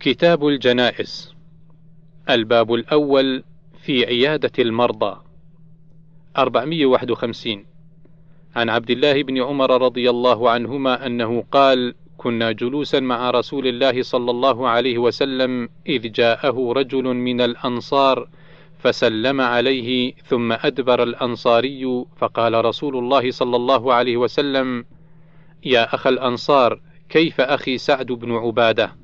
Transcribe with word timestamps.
كتاب 0.00 0.46
الجنائز 0.46 1.34
الباب 2.30 2.74
الأول 2.74 3.44
في 3.82 4.06
عيادة 4.06 4.52
المرضى 4.58 5.20
451 6.36 7.64
عن 8.56 8.68
عبد 8.68 8.90
الله 8.90 9.22
بن 9.22 9.42
عمر 9.42 9.82
رضي 9.82 10.10
الله 10.10 10.50
عنهما 10.50 11.06
أنه 11.06 11.44
قال 11.52 11.94
كنا 12.16 12.52
جلوسا 12.52 13.00
مع 13.00 13.30
رسول 13.30 13.66
الله 13.66 14.02
صلى 14.02 14.30
الله 14.30 14.68
عليه 14.68 14.98
وسلم 14.98 15.68
إذ 15.86 16.12
جاءه 16.12 16.72
رجل 16.72 17.04
من 17.04 17.40
الأنصار 17.40 18.28
فسلم 18.78 19.40
عليه 19.40 20.14
ثم 20.24 20.52
أدبر 20.52 21.02
الأنصاري 21.02 22.04
فقال 22.16 22.64
رسول 22.64 22.96
الله 22.96 23.30
صلى 23.30 23.56
الله 23.56 23.94
عليه 23.94 24.16
وسلم 24.16 24.84
يا 25.64 25.94
أخ 25.94 26.06
الأنصار 26.06 26.80
كيف 27.08 27.40
أخي 27.40 27.78
سعد 27.78 28.06
بن 28.06 28.32
عبادة؟ 28.32 28.97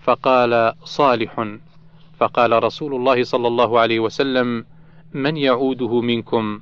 فقال 0.00 0.72
صالح. 0.84 1.48
فقال 2.18 2.64
رسول 2.64 2.94
الله 2.94 3.24
صلى 3.24 3.48
الله 3.48 3.80
عليه 3.80 4.00
وسلم 4.00 4.64
من 5.14 5.36
يعوده 5.36 6.00
منكم؟ 6.00 6.60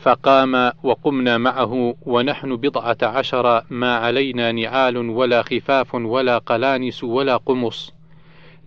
فقام 0.00 0.72
وقمنا 0.82 1.38
معه 1.38 1.94
ونحن 2.02 2.56
بضعة 2.56 2.96
عشر 3.02 3.64
ما 3.70 3.96
علينا 3.96 4.52
نعال 4.52 4.96
ولا 4.96 5.42
خفاف 5.42 5.94
ولا 5.94 6.38
قلانس 6.38 7.04
ولا 7.04 7.36
قمص. 7.36 7.92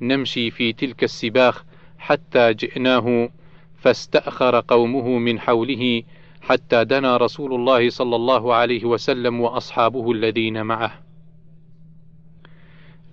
نمشي 0.02 0.52
في 0.52 0.74
تلك 0.74 1.04
السباخ 1.04 1.64
حتى 1.98 2.54
جئناه 2.54 3.30
فاستأخر 3.78 4.60
قومه 4.60 5.08
من 5.08 5.40
حوله 5.40 6.04
حتى 6.42 6.86
دنا 6.86 7.18
رسول 7.18 7.54
الله 7.54 7.90
صلى 7.90 8.16
الله 8.16 8.54
عليه 8.54 8.86
وسلم 8.86 9.42
وأصحابه 9.42 10.12
الذين 10.12 10.66
معه. 10.66 11.13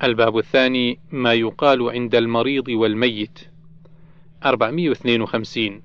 الباب 0.03 0.39
الثاني 0.39 0.99
ما 1.13 1.35
يقال 1.35 1.91
عند 1.91 2.15
المريض 2.15 2.69
والميت. 2.69 3.39
452 4.45 5.83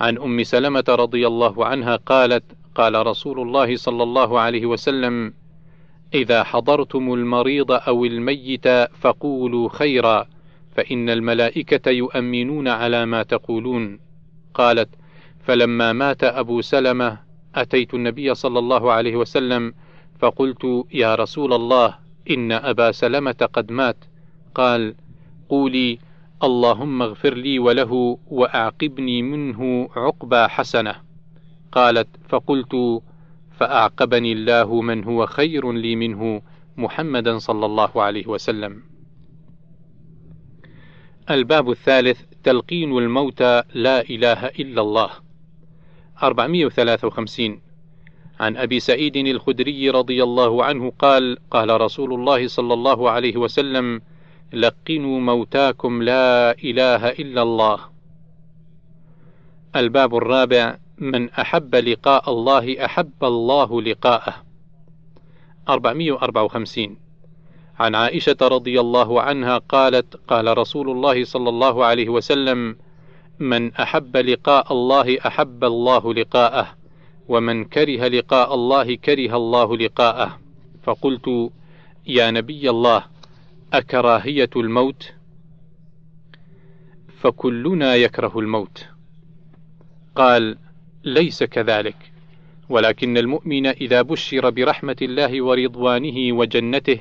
عن 0.00 0.18
أم 0.18 0.42
سلمة 0.42 0.84
رضي 0.88 1.26
الله 1.26 1.66
عنها 1.66 1.96
قالت 1.96 2.44
قال 2.74 3.06
رسول 3.06 3.40
الله 3.40 3.76
صلى 3.76 4.02
الله 4.02 4.40
عليه 4.40 4.66
وسلم 4.66 5.34
إذا 6.14 6.42
حضرتم 6.42 7.14
المريض 7.14 7.72
أو 7.72 8.04
الميت 8.04 8.68
فقولوا 9.00 9.68
خيرا 9.68 10.26
فإن 10.76 11.10
الملائكة 11.10 11.90
يؤمنون 11.90 12.68
على 12.68 13.06
ما 13.06 13.22
تقولون. 13.22 14.00
قالت 14.54 14.88
فلما 15.44 15.92
مات 15.92 16.24
أبو 16.24 16.60
سلمة 16.60 17.18
أتيت 17.54 17.94
النبي 17.94 18.34
صلى 18.34 18.58
الله 18.58 18.92
عليه 18.92 19.16
وسلم 19.16 19.74
فقلت 20.18 20.84
يا 20.92 21.14
رسول 21.14 21.52
الله 21.52 22.05
إن 22.30 22.52
أبا 22.52 22.92
سلمة 22.92 23.48
قد 23.52 23.72
مات. 23.72 24.04
قال 24.54 24.94
قولي 25.48 25.98
اللهم 26.44 27.02
اغفر 27.02 27.34
لي 27.34 27.58
وله 27.58 28.18
وأعقبني 28.26 29.22
منه 29.22 29.88
عقبى 29.96 30.48
حسنة. 30.48 30.94
قالت 31.72 32.08
فقلت 32.28 33.02
فأعقبني 33.58 34.32
الله 34.32 34.80
من 34.80 35.04
هو 35.04 35.26
خير 35.26 35.72
لي 35.72 35.96
منه 35.96 36.42
محمدا 36.76 37.38
صلى 37.38 37.66
الله 37.66 38.02
عليه 38.02 38.26
وسلم. 38.26 38.82
الباب 41.30 41.70
الثالث 41.70 42.20
تلقين 42.44 42.98
الموتى 42.98 43.62
لا 43.74 44.00
إله 44.00 44.46
إلا 44.46 44.80
الله. 44.80 45.10
453 46.22 47.65
عن 48.40 48.56
أبي 48.56 48.80
سعيد 48.80 49.16
الخدري 49.16 49.90
رضي 49.90 50.22
الله 50.22 50.64
عنه 50.64 50.92
قال 50.98 51.38
قال 51.50 51.80
رسول 51.80 52.12
الله 52.14 52.48
صلى 52.48 52.74
الله 52.74 53.10
عليه 53.10 53.36
وسلم 53.36 54.00
لقنوا 54.52 55.20
موتاكم 55.20 56.02
لا 56.02 56.52
إله 56.52 57.08
إلا 57.08 57.42
الله. 57.42 57.78
الباب 59.76 60.16
الرابع 60.16 60.76
من 60.98 61.30
أحب 61.30 61.74
لقاء 61.74 62.30
الله 62.30 62.84
أحب 62.84 63.24
الله 63.24 63.82
لقاءه. 63.82 64.34
454 65.68 66.96
عن 67.78 67.94
عائشة 67.94 68.36
رضي 68.42 68.80
الله 68.80 69.22
عنها 69.22 69.58
قالت 69.58 70.16
قال 70.28 70.58
رسول 70.58 70.90
الله 70.90 71.24
صلى 71.24 71.48
الله 71.48 71.84
عليه 71.84 72.08
وسلم 72.08 72.76
من 73.38 73.74
أحب 73.74 74.16
لقاء 74.16 74.72
الله 74.72 75.18
أحب 75.26 75.64
الله 75.64 76.14
لقاءه. 76.14 76.68
ومن 77.28 77.64
كره 77.64 78.08
لقاء 78.08 78.54
الله 78.54 78.96
كره 78.96 79.36
الله 79.36 79.76
لقاءه. 79.76 80.38
فقلت 80.82 81.50
يا 82.06 82.30
نبي 82.30 82.70
الله 82.70 83.04
أكراهية 83.72 84.50
الموت؟ 84.56 85.12
فكلنا 87.20 87.94
يكره 87.94 88.38
الموت. 88.38 88.86
قال 90.14 90.58
ليس 91.04 91.44
كذلك. 91.44 91.96
ولكن 92.68 93.18
المؤمن 93.18 93.66
إذا 93.66 94.02
بشر 94.02 94.50
برحمة 94.50 94.96
الله 95.02 95.42
ورضوانه 95.42 96.32
وجنته 96.32 97.00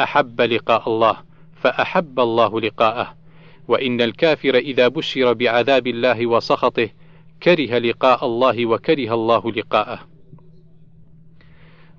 أحب 0.00 0.40
لقاء 0.40 0.88
الله 0.88 1.16
فأحب 1.56 2.20
الله 2.20 2.60
لقاءه. 2.60 3.14
وإن 3.68 4.00
الكافر 4.00 4.54
إذا 4.54 4.88
بشر 4.88 5.32
بعذاب 5.32 5.86
الله 5.86 6.26
وسخطه 6.26 6.88
كره 7.42 7.78
لقاء 7.78 8.26
الله 8.26 8.66
وكره 8.66 9.14
الله 9.14 9.52
لقاءه. 9.52 9.98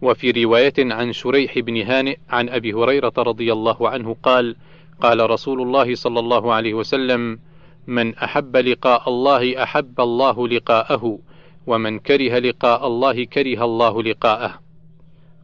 وفي 0.01 0.31
رواية 0.31 0.73
عن 0.79 1.13
شريح 1.13 1.59
بن 1.59 1.81
هانئ 1.81 2.17
عن 2.29 2.49
أبي 2.49 2.73
هريرة 2.73 3.13
رضي 3.17 3.53
الله 3.53 3.89
عنه 3.89 4.15
قال 4.23 4.55
قال 5.01 5.29
رسول 5.29 5.61
الله 5.61 5.95
صلى 5.95 6.19
الله 6.19 6.53
عليه 6.53 6.73
وسلم 6.73 7.39
من 7.87 8.15
أحب 8.15 8.57
لقاء 8.57 9.09
الله 9.09 9.63
أحب 9.63 10.01
الله 10.01 10.47
لقاءه 10.47 11.19
ومن 11.67 11.99
كره 11.99 12.39
لقاء 12.39 12.87
الله 12.87 13.23
كره 13.23 13.65
الله 13.65 14.03
لقاءه. 14.03 14.59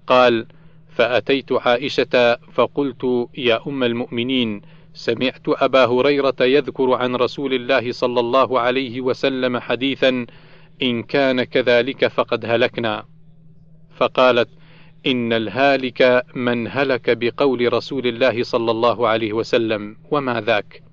قال 0.07 0.47
فأتيت 0.89 1.51
عائشة 1.51 2.37
فقلت 2.53 3.29
يا 3.37 3.67
أم 3.67 3.83
المؤمنين 3.83 4.61
سمعت 4.97 5.43
أبا 5.47 5.85
هريرة 5.85 6.35
يذكر 6.41 6.93
عن 6.93 7.15
رسول 7.15 7.53
الله 7.53 7.91
صلى 7.91 8.19
الله 8.19 8.59
عليه 8.59 9.01
وسلم 9.01 9.57
حديثا 9.57 10.25
إن 10.81 11.03
كان 11.03 11.43
كذلك 11.43 12.07
فقد 12.07 12.45
هلكنا. 12.45 13.05
فقالت 13.97 14.49
إن 15.05 15.33
الهالك 15.33 16.23
من 16.35 16.67
هلك 16.67 17.17
بقول 17.17 17.73
رسول 17.73 18.07
الله 18.07 18.43
صلى 18.43 18.71
الله 18.71 19.07
عليه 19.07 19.33
وسلم 19.33 19.95
وما 20.11 20.41
ذاك؟ 20.41 20.83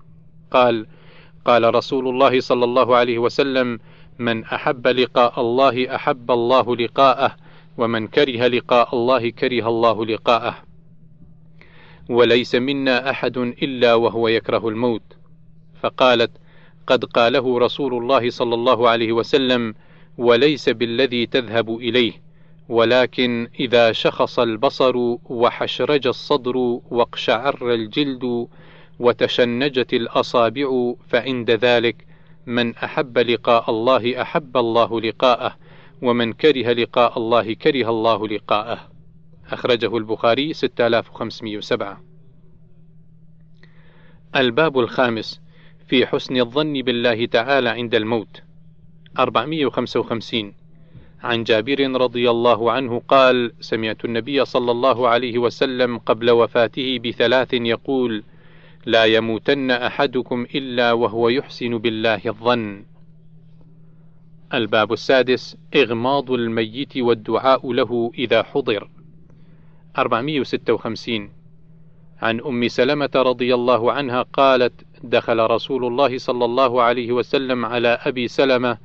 قال 0.51 0.87
قال 1.45 1.75
رسول 1.75 2.09
الله 2.09 2.41
صلى 2.41 2.65
الله 2.65 2.97
عليه 2.97 3.19
وسلم 3.19 3.79
من 4.19 4.45
أحب 4.45 4.87
لقاء 4.87 5.41
الله 5.41 5.95
أحب 5.95 6.31
الله 6.31 6.77
لقاءه 6.77 7.37
ومن 7.79 8.07
كره 8.07 8.47
لقاء 8.47 8.95
الله 8.95 9.31
كره 9.31 9.69
الله 9.69 10.07
لقاءه. 10.07 10.74
وليس 12.09 12.55
منا 12.55 13.11
أحد 13.11 13.37
إلا 13.39 13.95
وهو 13.95 14.29
يكره 14.29 14.69
الموت. 14.69 15.03
فقالت 15.81 16.31
قد 16.87 17.05
قاله 17.05 17.59
رسول 17.59 17.95
الله 17.95 18.31
صلى 18.31 18.55
الله 18.55 18.89
عليه 18.89 19.13
وسلم 19.13 19.75
وليس 20.19 20.69
بالذي 20.69 21.27
تذهب 21.27 21.77
إليه 21.77 22.13
ولكن 22.69 23.49
إذا 23.61 23.93
شخص 23.93 24.39
البصر 24.39 24.97
وحشرج 25.25 26.07
الصدر 26.07 26.57
واقشعر 26.91 27.75
الجلد 27.75 28.47
وتشنجت 28.99 29.95
الأصابع 29.95 30.95
فعند 31.09 31.51
ذلك 31.51 32.07
من 32.47 32.75
أحب 32.77 33.19
لقاء 33.19 33.71
الله 33.71 34.23
أحب 34.23 34.57
الله 34.57 35.01
لقاءه 35.01 35.57
ومن 36.03 36.33
كره 36.33 36.73
لقاء 36.73 37.19
الله 37.19 37.55
كره 37.55 37.91
الله 37.91 38.29
لقاءه. 38.29 38.94
أخرجه 39.53 39.97
البخاري 39.97 40.53
6507 40.53 42.15
الباب 44.37 44.79
الخامس 44.79 45.41
في 45.89 46.07
حسن 46.07 46.37
الظن 46.37 46.73
بالله 46.73 47.27
تعالى 47.27 47.69
عند 47.69 47.95
الموت. 47.95 48.43
455 49.19 50.55
عن 51.23 51.45
جابر 51.45 52.01
رضي 52.01 52.31
الله 52.31 52.73
عنه 52.73 53.03
قال 53.09 53.53
سمعت 53.61 54.05
النبي 54.05 54.45
صلى 54.45 54.71
الله 54.71 55.09
عليه 55.09 55.39
وسلم 55.39 55.99
قبل 55.99 56.31
وفاته 56.31 56.99
بثلاث 56.99 57.53
يقول 57.53 58.23
لا 58.87 59.05
يموتن 59.05 59.71
أحدكم 59.71 60.47
إلا 60.55 60.93
وهو 60.93 61.29
يحسن 61.29 61.79
بالله 61.79 62.21
الظن. 62.27 62.85
الباب 64.55 64.93
السادس 64.93 65.57
إغماض 65.77 66.31
الميت 66.31 66.97
والدعاء 66.97 67.73
له 67.73 68.13
إذا 68.19 68.43
حضر. 68.43 68.89
456 69.99 71.31
عن 72.23 72.41
أم 72.41 72.69
سلمة 72.69 73.11
رضي 73.17 73.55
الله 73.55 73.93
عنها 73.93 74.23
قالت: 74.23 74.73
دخل 75.03 75.39
رسول 75.51 75.85
الله 75.85 76.19
صلى 76.19 76.45
الله 76.45 76.83
عليه 76.83 77.13
وسلم 77.13 77.65
على 77.65 77.89
أبي 77.89 78.29
سلمة 78.29 78.79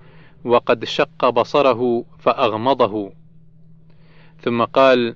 وقد 0.45 0.85
شق 0.85 1.29
بصره 1.29 2.05
فأغمضه، 2.19 3.11
ثم 4.41 4.63
قال: 4.63 5.15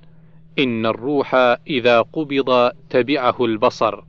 إن 0.60 0.86
الروح 0.86 1.36
إذا 1.68 2.01
قبض 2.01 2.72
تبعه 2.90 3.45
البصر، 3.45 4.04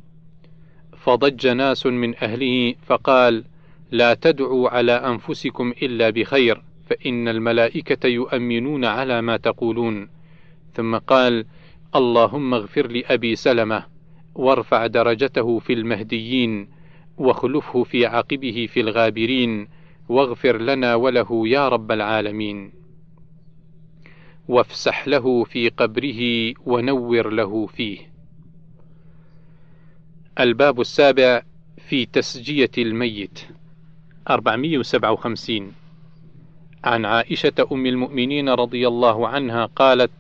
فضج 0.97 1.47
ناس 1.47 1.87
من 1.87 2.15
أهله 2.23 2.75
فقال 2.87 3.45
لا 3.91 4.15
تدعوا 4.15 4.69
على 4.69 4.93
أنفسكم 4.93 5.75
إلا 5.83 6.11
بخير 6.11 6.63
فإن 6.87 7.29
الملائكة 7.29 8.09
يؤمنون 8.09 8.85
على 8.85 9.23
ما 9.23 9.37
تقولون. 9.37 10.09
ثم 10.75 10.97
قال 10.97 11.47
اللهم 11.97 12.55
اغفر 12.55 12.87
لأبي 12.87 13.37
سلمة 13.37 13.87
وارفع 14.35 14.87
درجته 14.87 15.59
في 15.59 15.73
المهديين 15.73 16.69
واخلفه 17.19 17.83
في 17.83 18.07
عقبه 18.07 18.69
في 18.73 18.81
الغابرين 18.81 19.69
واغفر 20.09 20.57
لنا 20.57 20.95
وله 20.95 21.49
يا 21.49 21.69
رب 21.69 21.93
العالمين. 21.93 22.73
وافسح 24.49 25.09
له 25.09 25.45
في 25.45 25.69
قبره 25.69 26.55
ونور 26.67 27.31
له 27.31 27.67
فيه. 27.67 27.99
الباب 30.41 30.81
السابع 30.81 31.43
في 31.89 32.07
تسجية 32.07 32.71
الميت 32.79 33.39
457 34.31 35.73
عن 36.85 37.05
عائشة 37.05 37.67
أم 37.73 37.87
المؤمنين 37.87 38.49
رضي 38.49 38.89
الله 38.89 39.29
عنها 39.29 39.67
قالت: 39.67 40.11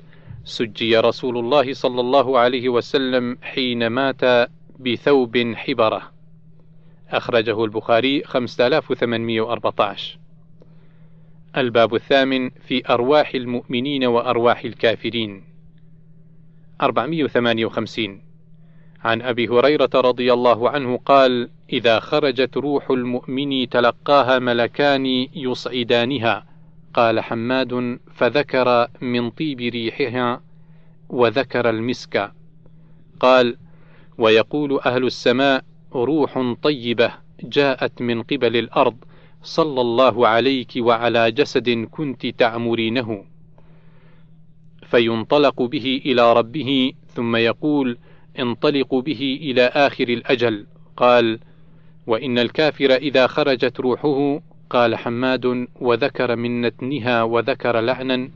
سجي 0.44 0.96
رسول 0.96 1.38
الله 1.38 1.73
صلى 1.73 2.00
الله 2.00 2.38
عليه 2.38 2.69
وسلم 2.69 3.38
حين 3.43 3.87
مات 3.87 4.50
بثوب 4.79 5.52
حبرة. 5.55 6.02
أخرجه 7.11 7.64
البخاري 7.64 8.23
5814. 8.25 10.19
الباب 11.56 11.94
الثامن 11.94 12.50
في 12.50 12.82
أرواح 12.88 13.35
المؤمنين 13.35 14.05
وأرواح 14.05 14.64
الكافرين. 14.64 15.44
458 16.81 18.23
عن 19.05 19.23
أبي 19.23 19.49
هريرة 19.49 19.90
رضي 19.94 20.32
الله 20.32 20.70
عنه 20.70 20.97
قال: 20.97 21.50
إذا 21.73 22.00
خرجت 22.00 22.56
روح 22.56 22.90
المؤمن 22.90 23.69
تلقاها 23.69 24.38
ملكان 24.38 25.06
يصعدانها 25.35 26.53
قال 26.94 27.20
حماد 27.20 27.99
فذكر 28.14 28.88
من 29.00 29.31
طيب 29.31 29.58
ريحها 29.61 30.43
وذكر 31.08 31.70
المسك. 31.70 32.32
قال 33.20 33.56
ويقول 34.19 34.81
أهل 34.87 35.05
السماء 35.05 35.64
روح 35.93 36.55
طيبة 36.62 37.12
جاءت 37.43 38.02
من 38.02 38.23
قبل 38.23 38.56
الأرض 38.56 38.96
صلى 39.43 39.81
الله 39.81 40.29
عليك 40.29 40.73
وعلى 40.76 41.31
جسد 41.31 41.70
كنت 41.70 42.26
تعمرينه. 42.26 43.25
فينطلق 44.82 45.62
به 45.62 46.02
إلى 46.06 46.32
ربه 46.32 46.93
ثم 47.14 47.37
يقول 47.37 47.99
انطلقوا 48.38 49.02
به 49.02 49.38
إلى 49.43 49.62
آخر 49.62 50.08
الأجل. 50.08 50.67
قال 50.97 51.38
وإن 52.06 52.38
الكافر 52.38 52.94
إذا 52.94 53.26
خرجت 53.26 53.81
روحه 53.81 54.40
قال 54.75 54.97
حماد 54.97 55.67
وذكر 55.81 56.37
من 56.37 56.61
نتنها 56.61 57.23
وذكر 57.23 57.81
لعنا 57.81 58.31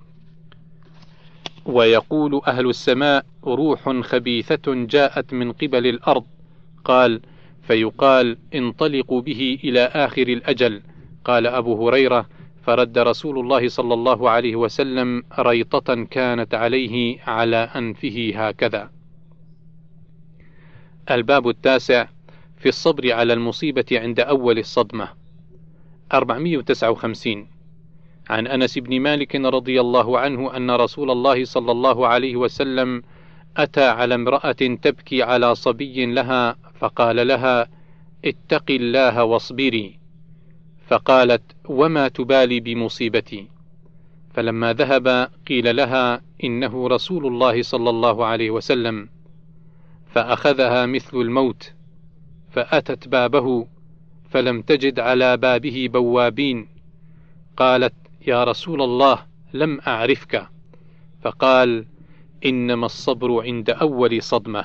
ويقول 1.67 2.41
أهل 2.47 2.69
السماء 2.69 3.27
روح 3.45 3.91
خبيثة 4.01 4.75
جاءت 4.75 5.33
من 5.33 5.53
قبل 5.53 5.87
الأرض. 5.87 6.25
قال 6.85 7.21
فيقال 7.63 8.39
انطلقوا 8.55 9.21
به 9.21 9.59
إلى 9.65 9.81
آخر 9.81 10.23
الأجل. 10.23 10.83
قال 11.25 11.47
أبو 11.47 11.89
هريرة 11.89 12.27
فرد 12.63 12.99
رسول 12.99 13.39
الله 13.39 13.69
صلى 13.69 13.95
الله 13.95 14.31
عليه 14.31 14.57
وسلم 14.57 15.23
ريطة 15.39 16.05
كانت 16.05 16.55
عليه 16.55 17.21
على 17.27 17.57
أنفه 17.57 18.33
هكذا. 18.35 18.91
الباب 21.11 21.49
التاسع 21.49 22.09
في 22.57 22.69
الصبر 22.69 23.13
على 23.13 23.33
المصيبة 23.33 23.87
عند 23.93 24.21
أول 24.21 24.59
الصدمة. 24.59 25.18
459 26.13 27.47
عن 28.31 28.47
أنس 28.47 28.79
بن 28.79 29.01
مالك 29.01 29.35
رضي 29.37 29.81
الله 29.81 30.19
عنه 30.19 30.57
أن 30.57 30.71
رسول 30.71 31.11
الله 31.11 31.45
صلى 31.45 31.73
الله 31.73 32.07
عليه 32.07 32.37
وسلم 32.37 33.03
أتى 33.57 33.85
على 33.85 34.15
امرأة 34.15 34.53
تبكي 34.53 35.23
على 35.23 35.55
صبي 35.55 36.07
لها 36.07 36.57
فقال 36.75 37.27
لها 37.27 37.69
اتق 38.25 38.71
الله 38.71 39.25
واصبري 39.25 39.99
فقالت 40.87 41.43
وما 41.65 42.09
تبالي 42.09 42.61
بمصيبتي 42.61 43.49
فلما 44.35 44.73
ذهب 44.73 45.31
قيل 45.49 45.77
لها 45.77 46.23
إنه 46.45 46.89
رسول 46.89 47.27
الله 47.27 47.63
صلى 47.63 47.91
الله 47.91 48.27
عليه 48.27 48.51
وسلم 48.51 49.09
فأخذها 50.07 50.87
مثل 50.87 51.17
الموت 51.17 51.73
فأتت 52.51 53.09
بابه 53.09 53.67
فلم 54.31 54.63
تجد 54.63 55.01
على 55.01 55.37
بابه 55.37 55.89
بوابين. 55.93 56.69
قالت 57.57 57.95
يا 58.27 58.45
رسول 58.45 58.83
الله 58.83 59.27
لم 59.55 59.81
أعرفك. 59.87 60.49
فقال 61.23 61.85
إنما 62.45 62.87
الصبر 62.87 63.43
عند 63.43 63.71
أول 63.71 64.23
صدمة 64.23 64.65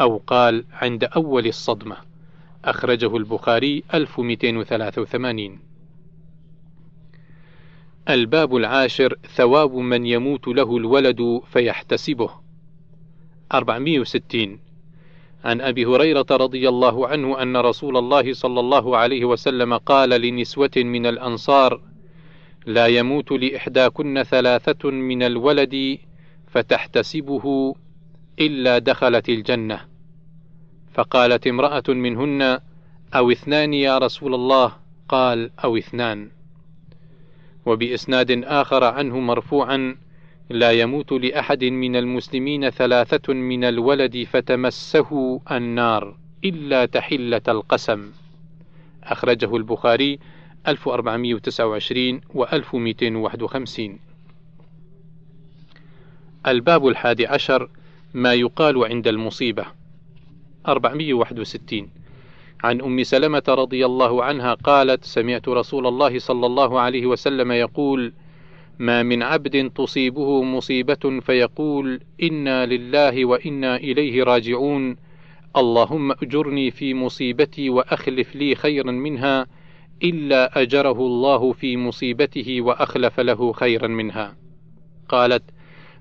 أو 0.00 0.16
قال 0.26 0.64
عند 0.72 1.04
أول 1.04 1.46
الصدمة. 1.46 1.96
أخرجه 2.64 3.16
البخاري 3.16 3.82
1283 3.94 5.58
الباب 8.08 8.56
العاشر 8.56 9.14
ثواب 9.34 9.74
من 9.74 10.06
يموت 10.06 10.48
له 10.48 10.76
الولد 10.76 11.40
فيحتسبه. 11.52 12.30
460 13.52 14.58
عن 15.44 15.60
أبي 15.60 15.86
هريرة 15.86 16.26
رضي 16.30 16.68
الله 16.68 17.08
عنه 17.08 17.42
أن 17.42 17.56
رسول 17.56 17.96
الله 17.96 18.32
صلى 18.32 18.60
الله 18.60 18.96
عليه 18.96 19.24
وسلم 19.24 19.74
قال 19.74 20.10
لنسوة 20.10 20.70
من 20.76 21.06
الأنصار 21.06 21.80
لا 22.66 22.86
يموت 22.86 23.32
لإحداكن 23.32 24.22
ثلاثة 24.22 24.90
من 24.90 25.22
الولد 25.22 25.98
فتحتسبه 26.46 27.74
إلا 28.40 28.78
دخلت 28.78 29.28
الجنة. 29.28 29.80
فقالت 30.94 31.46
امرأة 31.46 31.82
منهن 31.88 32.58
أو 33.14 33.30
اثنان 33.30 33.74
يا 33.74 33.98
رسول 33.98 34.34
الله؟ 34.34 34.72
قال 35.08 35.50
أو 35.64 35.76
اثنان. 35.76 36.30
وبإسناد 37.66 38.44
آخر 38.44 38.84
عنه 38.84 39.18
مرفوعا 39.20 39.96
لا 40.50 40.72
يموت 40.72 41.12
لأحد 41.12 41.64
من 41.64 41.96
المسلمين 41.96 42.70
ثلاثة 42.70 43.34
من 43.34 43.64
الولد 43.64 44.26
فتمسه 44.30 45.40
النار 45.50 46.16
إلا 46.44 46.86
تحلة 46.86 47.42
القسم. 47.48 48.10
أخرجه 49.04 49.56
البخاري 49.56 50.18
1429 50.68 52.20
و 52.34 52.44
1251 52.44 53.98
الباب 56.46 56.86
الحادي 56.88 57.26
عشر 57.26 57.70
ما 58.14 58.34
يقال 58.34 58.84
عند 58.84 59.08
المصيبة. 59.08 59.66
461 60.68 61.90
عن 62.64 62.80
أم 62.80 63.02
سلمة 63.02 63.42
رضي 63.48 63.86
الله 63.86 64.24
عنها 64.24 64.54
قالت 64.54 65.04
سمعت 65.04 65.48
رسول 65.48 65.86
الله 65.86 66.18
صلى 66.18 66.46
الله 66.46 66.80
عليه 66.80 67.06
وسلم 67.06 67.52
يقول 67.52 68.12
ما 68.78 69.02
من 69.02 69.22
عبد 69.22 69.70
تصيبه 69.70 70.42
مصيبة 70.42 71.20
فيقول 71.20 72.00
إنا 72.22 72.66
لله 72.66 73.24
وإنا 73.24 73.76
إليه 73.76 74.22
راجعون. 74.22 74.96
اللهم 75.56 76.12
أجرني 76.12 76.70
في 76.70 76.94
مصيبتي 76.94 77.70
وأخلف 77.70 78.36
لي 78.36 78.54
خيرا 78.54 78.92
منها 78.92 79.46
إلا 80.02 80.62
أجره 80.62 81.00
الله 81.00 81.52
في 81.52 81.76
مصيبته 81.76 82.60
وأخلف 82.60 83.20
له 83.20 83.52
خيرا 83.52 83.86
منها. 83.86 84.36
قالت 85.08 85.42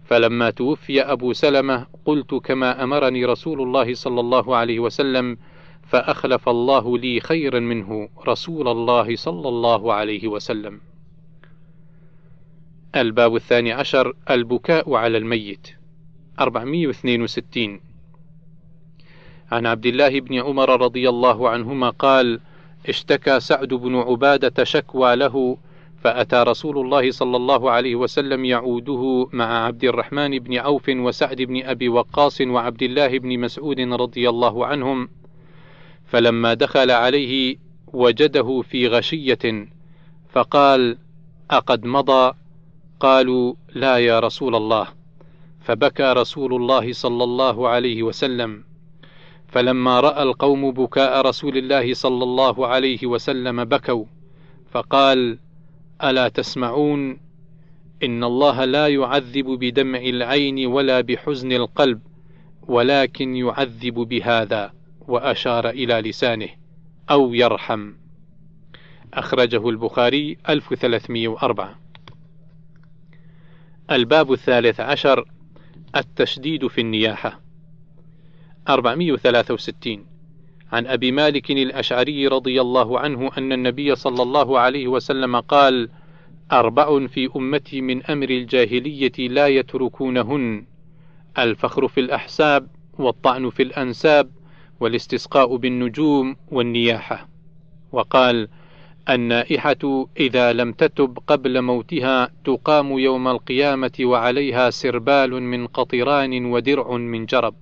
فلما 0.06 0.50
توفي 0.50 1.02
أبو 1.02 1.34
سلمة 1.34 1.88
قلت 2.06 2.36
كما 2.36 2.84
أمرني 2.84 3.26
رسول 3.26 3.62
الله 3.62 3.94
صلى 3.94 4.20
الله 4.20 4.56
عليه 4.56 4.80
وسلم 4.80 5.38
فأخلف 5.84 6.50
الله 6.50 6.98
لي 6.98 7.20
خيرا 7.20 7.60
منه 7.60 8.10
رسول 8.28 8.68
الله 8.68 9.16
صلى 9.16 9.50
الله 9.50 9.94
عليه 9.94 10.28
وسلم. 10.28 10.87
الباب 13.02 13.36
الثاني 13.36 13.72
عشر 13.72 14.14
البكاء 14.30 14.94
على 14.94 15.18
الميت. 15.18 15.68
462 16.40 17.80
عن 19.52 19.66
عبد 19.66 19.86
الله 19.86 20.20
بن 20.20 20.40
عمر 20.40 20.82
رضي 20.82 21.10
الله 21.10 21.50
عنهما 21.50 21.90
قال 21.90 22.40
اشتكى 22.90 23.40
سعد 23.40 23.74
بن 23.74 23.96
عبادة 23.96 24.64
شكوى 24.64 25.16
له 25.16 25.58
فأتى 26.04 26.36
رسول 26.36 26.78
الله 26.78 27.12
صلى 27.12 27.38
الله 27.38 27.72
عليه 27.72 27.96
وسلم 27.96 28.46
يعوده 28.46 29.30
مع 29.34 29.66
عبد 29.66 29.84
الرحمن 29.84 30.40
بن 30.40 30.58
عوف 30.58 30.90
وسعد 30.90 31.42
بن 31.42 31.64
أبي 31.64 31.90
وقاص 31.90 32.42
وعبد 32.42 32.84
الله 32.84 33.20
بن 33.20 33.40
مسعود 33.40 33.80
رضي 33.80 34.30
الله 34.30 34.66
عنهم. 34.66 35.10
فلما 36.06 36.54
دخل 36.54 36.92
عليه 36.92 37.56
وجده 37.94 38.62
في 38.62 38.88
غشية 38.88 39.68
فقال 40.30 40.98
أقد 41.52 41.86
مضى 41.86 42.34
قالوا 43.00 43.54
لا 43.76 43.98
يا 43.98 44.20
رسول 44.20 44.56
الله. 44.56 44.88
فبكى 45.62 46.14
رسول 46.14 46.54
الله 46.54 46.94
صلى 46.94 47.24
الله 47.24 47.68
عليه 47.68 48.04
وسلم. 48.04 48.64
فلما 49.48 50.00
رأى 50.00 50.24
القوم 50.24 50.72
بكاء 50.72 51.22
رسول 51.22 51.58
الله 51.58 51.94
صلى 51.94 52.24
الله 52.24 52.68
عليه 52.68 53.06
وسلم 53.06 53.64
بكوا 53.64 54.06
فقال 54.72 55.40
ألا 56.04 56.28
تسمعون؟ 56.28 57.20
إن 58.04 58.24
الله 58.24 58.66
لا 58.66 58.88
يعذب 58.88 59.46
بدمع 59.46 60.00
العين 60.00 60.68
ولا 60.68 61.02
بحزن 61.02 61.52
القلب 61.52 62.00
ولكن 62.68 63.36
يعذب 63.36 63.94
بهذا 63.94 64.74
وأشار 65.08 65.70
إلى 65.70 65.94
لسانه 65.94 66.50
أو 67.12 67.34
يرحم. 67.34 67.94
أخرجه 69.14 69.70
البخاري 69.70 70.38
1304 70.50 71.87
الباب 73.92 74.34
الثالث 74.34 74.80
عشر 74.80 75.26
التشديد 75.96 76.68
في 76.68 76.82
النياحة. 76.82 77.42
463 78.70 80.06
عن 80.72 80.88
أبي 80.88 81.12
مالك 81.12 81.52
الأشعري 81.52 82.28
رضي 82.28 82.62
الله 82.62 83.00
عنه 83.00 83.32
أن 83.38 83.54
النبي 83.54 83.96
صلى 83.96 84.24
الله 84.24 84.60
عليه 84.60 84.88
وسلم 84.88 85.40
قال: 85.40 85.90
أربع 86.52 87.08
في 87.08 87.30
أمتي 87.36 87.82
من 87.82 88.06
أمر 88.06 88.30
الجاهلية 88.30 89.28
لا 89.28 89.48
يتركونهن: 89.48 90.66
الفخر 91.38 91.88
في 91.88 92.00
الأحساب، 92.00 92.68
والطعن 93.00 93.50
في 93.50 93.64
الأنساب، 93.64 94.32
والاستسقاء 94.80 95.56
بالنجوم، 95.56 96.36
والنياحة. 96.52 97.30
وقال: 97.92 98.48
النائحة 99.10 100.08
إذا 100.20 100.54
لم 100.54 100.72
تتب 100.72 101.18
قبل 101.28 101.62
موتها 101.62 102.30
تقام 102.46 103.00
يوم 103.00 103.28
القيامة 103.28 103.92
وعليها 104.02 104.70
سربال 104.70 105.44
من 105.44 105.68
قطران 105.68 106.46
ودرع 106.46 106.98
من 106.98 107.26
جرب. 107.26 107.56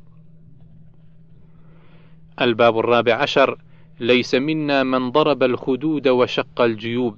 الباب 2.42 2.80
الرابع 2.80 3.14
عشر. 3.14 3.58
ليس 4.00 4.36
منا 4.36 4.84
من 4.84 5.12
ضرب 5.12 5.44
الخدود 5.44 6.08
وشق 6.08 6.62
الجيوب. 6.62 7.18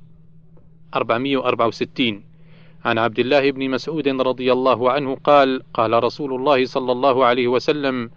464 0.95 2.23
عن 2.85 2.97
عبد 2.97 3.19
الله 3.19 3.51
بن 3.51 3.69
مسعود 3.69 4.07
رضي 4.07 4.51
الله 4.51 4.91
عنه 4.91 5.15
قال 5.15 5.61
قال 5.73 6.03
رسول 6.03 6.33
الله 6.33 6.65
صلى 6.65 6.91
الله 6.91 7.25
عليه 7.25 7.47
وسلم 7.47 8.09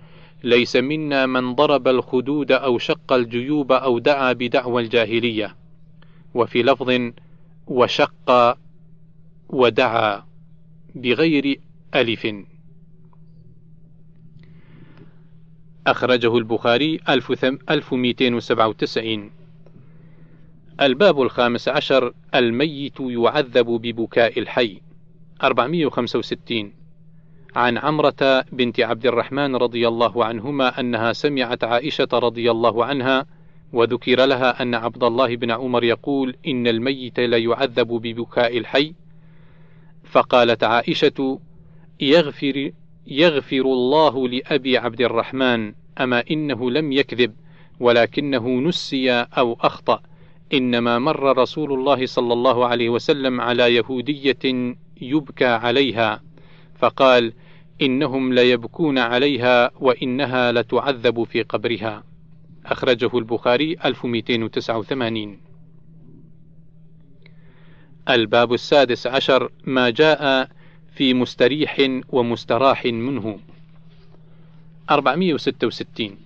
ليس 0.45 0.77
منا 0.77 1.27
من 1.27 1.55
ضرب 1.55 1.89
الخدود 1.89 2.53
أو 2.53 2.79
شق 2.79 3.13
الجيوب 3.13 3.73
أو 3.73 3.99
دعا 3.99 4.33
بدعوى 4.33 4.83
الجاهلية. 4.83 5.60
وفي 6.35 6.63
لفظ 6.63 7.13
وشق 7.67 8.57
ودعا 9.49 10.27
بغير 10.95 11.61
ألف. 11.95 12.29
أخرجه 15.87 16.39
البخاري 16.39 17.01
1297 17.09 19.31
الباب 20.81 21.23
الخامس 21.23 21.69
عشر 21.69 22.13
الميت 22.35 23.01
يعذب 23.01 23.67
ببكاء 23.67 24.39
الحي 24.39 24.81
465 25.43 26.73
عن 27.57 27.79
عمرة 27.79 28.45
بنت 28.53 28.81
عبد 28.81 29.07
الرحمن 29.07 29.57
رضي 29.57 29.89
الله 29.89 30.25
عنهما 30.25 30.81
أنها 30.81 31.13
سمعت 31.13 31.65
عائشة 31.65 32.09
رضي 32.13 32.51
الله 32.51 32.85
عنها 32.85 33.27
وذكر 33.73 34.25
لها 34.25 34.63
أن 34.63 34.75
عبد 34.75 35.05
الله 35.05 35.37
بن 35.37 35.51
عمر 35.51 35.85
يقول 35.85 36.37
إن 36.47 36.67
الميت 36.67 37.21
ليعذب 37.21 37.89
ببكاء 37.89 38.59
الحي. 38.59 38.95
فقالت 40.05 40.65
عائشة 40.65 41.39
يغفر 42.01 42.71
يغفر 43.07 43.61
الله 43.61 44.29
لأبي 44.29 44.79
عبد 44.79 45.01
الرحمن 45.01 45.75
أما 46.01 46.25
إنه 46.31 46.71
لم 46.71 46.93
يكذب 46.93 47.33
ولكنه 47.81 48.49
نسي 48.49 49.11
أو 49.13 49.59
أخطأ 49.61 50.03
إنما 50.55 50.99
مر 50.99 51.39
رسول 51.39 51.73
الله 51.73 52.07
صلى 52.07 52.33
الله 52.33 52.67
عليه 52.67 52.89
وسلم 52.89 53.41
على 53.41 53.75
يهودية 53.75 54.75
يبكى 55.01 55.47
عليها. 55.47 56.23
فقال 56.79 57.33
إنهم 57.83 58.33
ليبكون 58.33 58.99
عليها 58.99 59.71
وإنها 59.81 60.53
لتعذب 60.53 61.25
في 61.25 61.43
قبرها. 61.43 62.10
أخرجه 62.67 63.19
البخاري 63.19 63.77
1289 63.85 65.41
الباب 68.09 68.53
السادس 68.53 69.07
عشر 69.07 69.53
ما 69.65 69.91
جاء 69.91 70.49
في 70.95 71.15
مستريح 71.15 72.01
ومستراح 72.09 72.87
منه. 72.87 73.39
466 74.91 76.17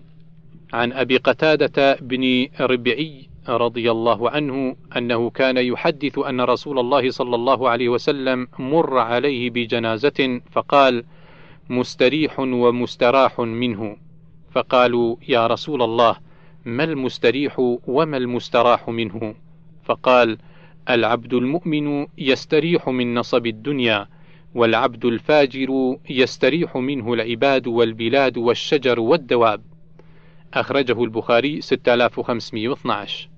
عن 0.73 0.93
أبي 0.93 1.17
قتادة 1.17 1.95
بن 2.01 2.47
ربعي 2.61 3.29
رضي 3.49 3.91
الله 3.91 4.31
عنه 4.31 4.77
أنه 4.97 5.31
كان 5.31 5.57
يحدث 5.57 6.19
أن 6.19 6.41
رسول 6.41 6.79
الله 6.79 7.11
صلى 7.11 7.35
الله 7.35 7.69
عليه 7.69 7.89
وسلم 7.89 8.49
مر 8.59 8.99
عليه 8.99 9.51
بجنازة 9.51 10.41
فقال: 10.51 11.05
مستريح 11.71 12.41
ومستراح 12.41 13.41
منه، 13.41 13.97
فقالوا: 14.55 15.17
يا 15.29 15.47
رسول 15.47 15.83
الله 15.83 16.17
ما 16.65 16.85
المستريح 16.85 17.59
وما 17.87 18.17
المستراح 18.17 18.89
منه؟ 18.89 19.35
فقال: 19.85 20.39
العبد 20.91 21.35
المؤمن 21.35 22.07
يستريح 22.19 22.89
من 22.89 23.15
نصب 23.15 23.47
الدنيا 23.47 24.09
والعبد 24.55 25.05
الفاجر 25.05 25.97
يستريح 26.11 26.77
منه 26.77 27.13
العباد 27.13 27.67
والبلاد 27.67 28.39
والشجر 28.39 29.01
والدواب. 29.01 29.63
أخرجه 30.55 31.05
البخاري 31.05 31.61
6512 31.61 33.29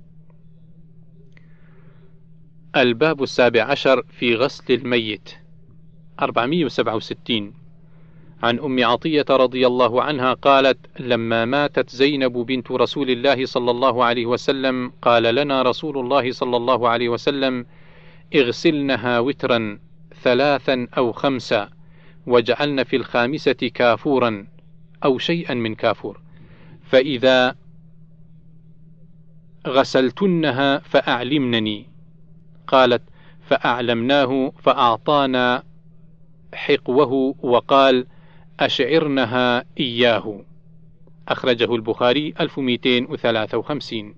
الباب 2.77 3.23
السابع 3.23 3.63
عشر 3.65 4.03
في 4.03 4.35
غسل 4.35 4.75
الميت 4.75 5.31
467 6.21 7.66
عن 8.43 8.59
أم 8.59 8.85
عطية 8.85 9.25
رضي 9.31 9.67
الله 9.67 10.03
عنها 10.03 10.33
قالت: 10.33 10.79
لما 11.01 11.45
ماتت 11.45 11.91
زينب 11.91 12.33
بنت 12.33 12.71
رسول 12.71 13.11
الله 13.11 13.47
صلى 13.47 13.71
الله 13.71 14.05
عليه 14.05 14.27
وسلم 14.27 14.93
قال 15.03 15.23
لنا 15.23 15.63
رسول 15.63 15.99
الله 15.99 16.33
صلى 16.33 16.57
الله 16.57 16.89
عليه 16.89 17.09
وسلم: 17.09 17.67
اغسلنها 18.35 19.19
وترا 19.19 19.79
ثلاثا 20.23 20.89
أو 20.99 21.13
خمسا 21.13 21.69
وجعلن 22.27 22.85
في 22.85 22.97
الخامسة 22.97 23.53
كافورا 23.53 24.47
أو 25.05 25.19
شيئا 25.19 25.55
من 25.55 25.75
كافور 25.75 26.21
فإذا 26.83 27.57
غسلتنها 29.67 30.79
فأعلمنني. 30.79 31.87
قالت 32.67 33.03
فأعلمناه 33.47 34.53
فأعطانا 34.63 35.63
حقوه 36.55 37.35
وقال 37.43 38.07
أشعرنها 38.61 39.65
إياه. 39.81 40.41
أخرجه 41.29 41.75
البخاري 41.75 42.35
1253 42.41 44.15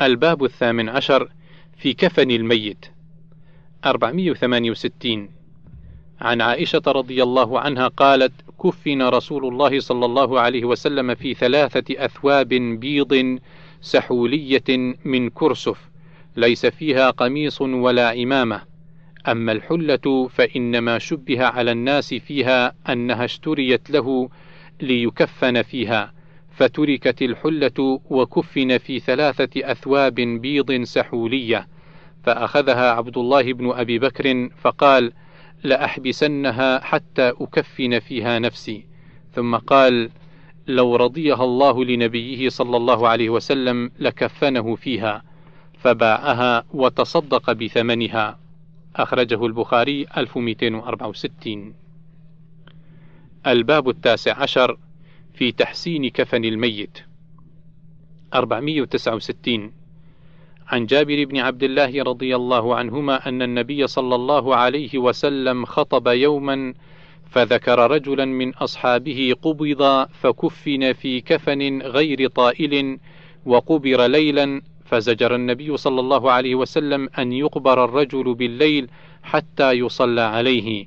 الباب 0.00 0.44
الثامن 0.44 0.88
عشر 0.88 1.32
في 1.76 1.92
كفن 1.92 2.30
الميت. 2.30 2.86
468 3.84 5.30
عن 6.20 6.40
عائشة 6.40 6.82
رضي 6.86 7.22
الله 7.22 7.60
عنها 7.60 7.88
قالت: 7.88 8.32
كفن 8.62 9.02
رسول 9.02 9.46
الله 9.46 9.80
صلى 9.80 10.04
الله 10.04 10.40
عليه 10.40 10.64
وسلم 10.64 11.14
في 11.14 11.34
ثلاثة 11.34 12.04
أثواب 12.04 12.48
بيض 12.80 13.38
سحولية 13.80 14.96
من 15.04 15.30
كرسف، 15.30 15.90
ليس 16.36 16.66
فيها 16.66 17.10
قميص 17.10 17.60
ولا 17.60 18.08
عمامة، 18.08 18.62
أما 19.30 19.52
الحلة 19.52 20.28
فإنما 20.28 20.98
شبه 20.98 21.44
على 21.44 21.72
الناس 21.72 22.14
فيها 22.14 22.74
أنها 22.88 23.24
اشتريت 23.24 23.90
له 23.90 24.28
ليكفن 24.80 25.62
فيها، 25.62 26.12
فتركت 26.50 27.22
الحلة 27.22 28.00
وكفن 28.10 28.78
في 28.78 28.98
ثلاثة 29.00 29.50
أثواب 29.56 30.14
بيض 30.14 30.82
سحولية، 30.82 31.68
فأخذها 32.24 32.92
عبد 32.92 33.16
الله 33.16 33.52
بن 33.52 33.70
أبي 33.70 33.98
بكر 33.98 34.48
فقال: 34.62 35.12
لأحبسنها 35.64 36.84
حتى 36.84 37.28
أكفن 37.28 37.98
فيها 37.98 38.38
نفسي، 38.38 38.86
ثم 39.32 39.56
قال: 39.56 40.10
لو 40.66 40.96
رضيها 40.96 41.44
الله 41.44 41.84
لنبيه 41.84 42.48
صلى 42.48 42.76
الله 42.76 43.08
عليه 43.08 43.30
وسلم 43.30 43.90
لكفنه 43.98 44.74
فيها، 44.74 45.22
فباعها 45.78 46.64
وتصدق 46.74 47.52
بثمنها. 47.52 48.38
أخرجه 48.96 49.46
البخاري 49.46 50.06
1264. 50.16 51.74
الباب 53.46 53.88
التاسع 53.88 54.42
عشر 54.42 54.78
في 55.34 55.52
تحسين 55.52 56.10
كفن 56.10 56.44
الميت 56.44 56.98
469 58.34 59.72
عن 60.68 60.86
جابر 60.86 61.24
بن 61.24 61.38
عبد 61.38 61.62
الله 61.62 62.02
رضي 62.02 62.36
الله 62.36 62.74
عنهما 62.76 63.28
أن 63.28 63.42
النبي 63.42 63.86
صلى 63.86 64.14
الله 64.14 64.56
عليه 64.56 64.98
وسلم 64.98 65.64
خطب 65.64 66.08
يوما 66.08 66.74
فذكر 67.30 67.90
رجلا 67.90 68.24
من 68.24 68.54
أصحابه 68.54 69.34
قبض 69.42 70.08
فكفن 70.12 70.92
في 70.92 71.20
كفن 71.20 71.82
غير 71.82 72.28
طائل 72.28 72.98
وقبر 73.46 74.06
ليلا 74.06 74.62
فزجر 74.90 75.34
النبي 75.34 75.76
صلى 75.76 76.00
الله 76.00 76.32
عليه 76.32 76.54
وسلم 76.54 77.08
أن 77.18 77.32
يقبر 77.32 77.84
الرجل 77.84 78.34
بالليل 78.34 78.90
حتى 79.22 79.72
يصلى 79.72 80.20
عليه 80.20 80.86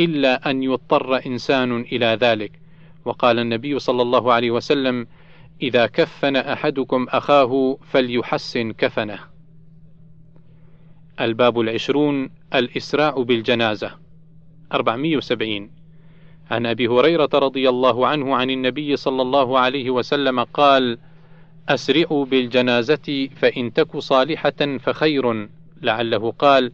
إلا 0.00 0.50
أن 0.50 0.62
يضطر 0.62 1.26
إنسان 1.26 1.80
إلى 1.80 2.06
ذلك. 2.20 2.52
وقال 3.04 3.38
النبي 3.38 3.78
صلى 3.78 4.02
الله 4.02 4.32
عليه 4.32 4.50
وسلم 4.50 5.06
إذا 5.62 5.86
كفن 5.86 6.36
أحدكم 6.36 7.06
أخاه 7.08 7.78
فليحسن 7.90 8.72
كفنه. 8.72 9.18
الباب 11.20 11.60
العشرون 11.60 12.30
الإسراع 12.54 13.10
بالجنازة. 13.10 13.90
470 14.72 15.70
عن 16.50 16.66
أبي 16.66 16.88
هريرة 16.88 17.30
رضي 17.34 17.68
الله 17.68 18.06
عنه 18.06 18.36
عن 18.36 18.50
النبي 18.50 18.96
صلى 18.96 19.22
الله 19.22 19.58
عليه 19.58 19.90
وسلم 19.90 20.40
قال 20.40 20.98
أسرعوا 21.68 22.24
بالجنازة 22.24 23.28
فإن 23.36 23.72
تك 23.72 23.96
صالحة 23.96 24.78
فخير. 24.78 25.48
لعله 25.82 26.30
قال 26.30 26.72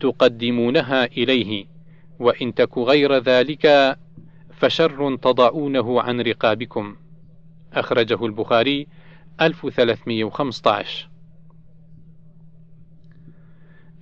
تقدمونها 0.00 1.04
إليه 1.04 1.66
وإن 2.18 2.54
تك 2.54 2.78
غير 2.78 3.18
ذلك 3.18 3.96
فشر 4.52 5.16
تضعونه 5.16 6.02
عن 6.02 6.20
رقابكم. 6.20 6.96
أخرجه 7.72 8.26
البخاري 8.26 8.86
1315 9.40 11.08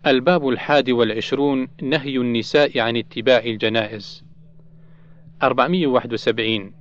الباب 0.06 0.48
الحادي 0.48 0.92
والعشرون 0.92 1.68
نهي 1.82 2.16
النساء 2.16 2.80
عن 2.80 2.96
اتباع 2.96 3.38
الجنائز. 3.38 4.24
471 5.42 6.72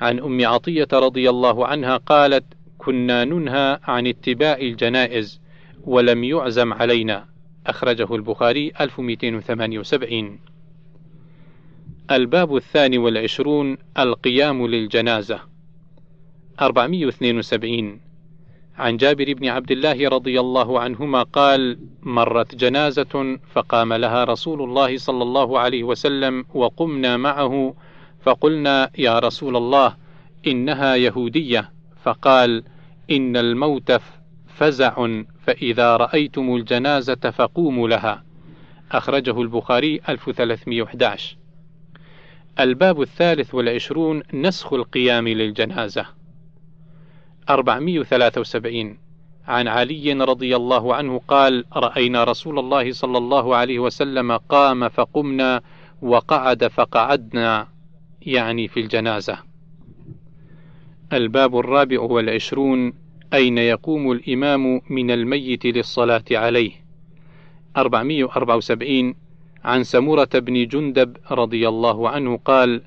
عن 0.00 0.18
أم 0.18 0.46
عطية 0.46 0.88
رضي 0.92 1.30
الله 1.30 1.66
عنها 1.66 1.96
قالت 1.96 2.44
كنا 2.78 3.24
ننهى 3.24 3.78
عن 3.82 4.06
اتباع 4.06 4.56
الجنائز 4.56 5.40
ولم 5.84 6.24
يعزم 6.24 6.72
علينا. 6.72 7.28
أخرجه 7.66 8.14
البخاري 8.14 8.72
1278 8.80 10.38
الباب 12.10 12.56
الثاني 12.56 12.98
والعشرون 12.98 13.78
القيام 13.98 14.66
للجنازة. 14.66 15.40
472 16.60 18.00
عن 18.78 18.96
جابر 18.96 19.32
بن 19.32 19.46
عبد 19.46 19.70
الله 19.70 20.08
رضي 20.08 20.40
الله 20.40 20.80
عنهما 20.80 21.22
قال 21.22 21.78
مرت 22.02 22.54
جنازة 22.54 23.38
فقام 23.52 23.92
لها 23.92 24.24
رسول 24.24 24.62
الله 24.62 24.96
صلى 24.96 25.22
الله 25.22 25.58
عليه 25.58 25.84
وسلم 25.84 26.44
وقمنا 26.54 27.16
معه 27.16 27.74
فقلنا 28.22 28.90
يا 28.98 29.18
رسول 29.18 29.56
الله 29.56 29.96
إنها 30.46 30.94
يهودية. 30.96 31.73
فقال 32.04 32.64
إن 33.10 33.36
الموت 33.36 33.92
فزع 34.46 35.08
فإذا 35.46 35.96
رأيتم 35.96 36.56
الجنازة 36.56 37.30
فقوموا 37.30 37.88
لها. 37.88 38.24
أخرجه 38.92 39.42
البخاري 39.42 40.00
1311 40.08 41.36
الباب 42.60 43.02
الثالث 43.02 43.54
والعشرون 43.54 44.22
نسخ 44.34 44.72
القيام 44.72 45.28
للجنازة. 45.28 46.06
473 47.50 48.98
عن 49.46 49.68
علي 49.68 50.12
رضي 50.12 50.56
الله 50.56 50.94
عنه 50.94 51.20
قال 51.28 51.64
رأينا 51.76 52.24
رسول 52.24 52.58
الله 52.58 52.92
صلى 52.92 53.18
الله 53.18 53.56
عليه 53.56 53.78
وسلم 53.78 54.36
قام 54.36 54.88
فقمنا 54.88 55.60
وقعد 56.02 56.66
فقعدنا 56.66 57.68
يعني 58.22 58.68
في 58.68 58.80
الجنازة. 58.80 59.53
الباب 61.12 61.58
الرابع 61.58 62.00
والعشرون 62.00 62.92
أين 63.34 63.58
يقوم 63.58 64.12
الإمام 64.12 64.80
من 64.90 65.10
الميت 65.10 65.66
للصلاة 65.66 66.24
عليه. 66.30 66.72
474 67.76 69.14
عن 69.64 69.84
سمرة 69.84 70.28
بن 70.34 70.66
جندب 70.66 71.16
رضي 71.30 71.68
الله 71.68 72.08
عنه 72.08 72.36
قال 72.36 72.82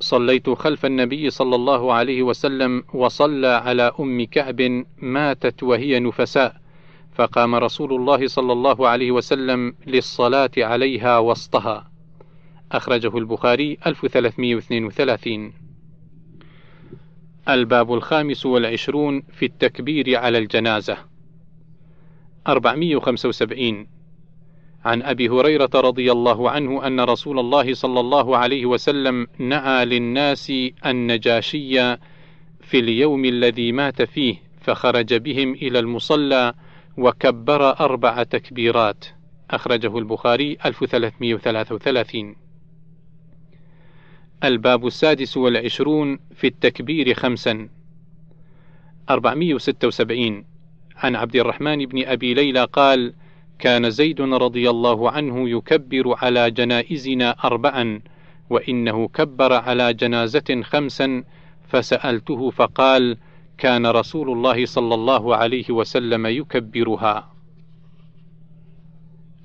صليت 0.00 0.50
خلف 0.50 0.86
النبي 0.86 1.30
صلى 1.30 1.56
الله 1.56 1.92
عليه 1.92 2.22
وسلم 2.22 2.84
وصلى 2.94 3.46
على 3.46 3.92
أم 4.00 4.24
كعب 4.24 4.84
ماتت 5.02 5.62
وهي 5.62 6.00
نفساء 6.00 6.56
فقام 7.14 7.54
رسول 7.54 7.92
الله 7.92 8.26
صلى 8.26 8.52
الله 8.52 8.88
عليه 8.88 9.10
وسلم 9.10 9.74
للصلاة 9.86 10.50
عليها 10.58 11.18
وسطها. 11.18 11.90
أخرجه 12.72 13.18
البخاري 13.18 13.78
1332 13.86 15.63
الباب 17.48 17.94
الخامس 17.94 18.46
والعشرون 18.46 19.22
في 19.32 19.46
التكبير 19.46 20.16
على 20.18 20.38
الجنازة. 20.38 20.96
475 22.48 23.86
عن 24.84 25.02
أبي 25.02 25.28
هريرة 25.28 25.70
رضي 25.74 26.12
الله 26.12 26.50
عنه 26.50 26.86
أن 26.86 27.00
رسول 27.00 27.38
الله 27.38 27.74
صلى 27.74 28.00
الله 28.00 28.36
عليه 28.36 28.66
وسلم 28.66 29.26
نعى 29.38 29.84
للناس 29.84 30.52
النجاشي 30.86 31.96
في 32.60 32.78
اليوم 32.78 33.24
الذي 33.24 33.72
مات 33.72 34.02
فيه 34.02 34.36
فخرج 34.60 35.14
بهم 35.14 35.52
إلى 35.52 35.78
المصلى 35.78 36.54
وكبر 36.98 37.80
أربع 37.80 38.22
تكبيرات. 38.22 39.04
أخرجه 39.50 39.98
البخاري 39.98 40.56
1333 40.66 42.43
الباب 44.44 44.86
السادس 44.86 45.36
والعشرون 45.36 46.18
في 46.34 46.46
التكبير 46.46 47.14
خمسا. 47.14 47.68
476 49.10 50.44
عن 50.96 51.16
عبد 51.16 51.36
الرحمن 51.36 51.86
بن 51.86 52.04
أبي 52.04 52.34
ليلى 52.34 52.64
قال 52.64 53.14
كان 53.58 53.90
زيد 53.90 54.20
رضي 54.20 54.70
الله 54.70 55.10
عنه 55.10 55.48
يكبر 55.48 56.14
على 56.24 56.50
جنائزنا 56.50 57.36
أربعا 57.44 58.00
وإنه 58.50 59.08
كبر 59.08 59.52
على 59.52 59.94
جنازة 59.94 60.62
خمسا 60.62 61.24
فسألته 61.68 62.50
فقال 62.50 63.16
كان 63.58 63.86
رسول 63.86 64.30
الله 64.30 64.66
صلى 64.66 64.94
الله 64.94 65.36
عليه 65.36 65.70
وسلم 65.70 66.26
يكبرها. 66.26 67.30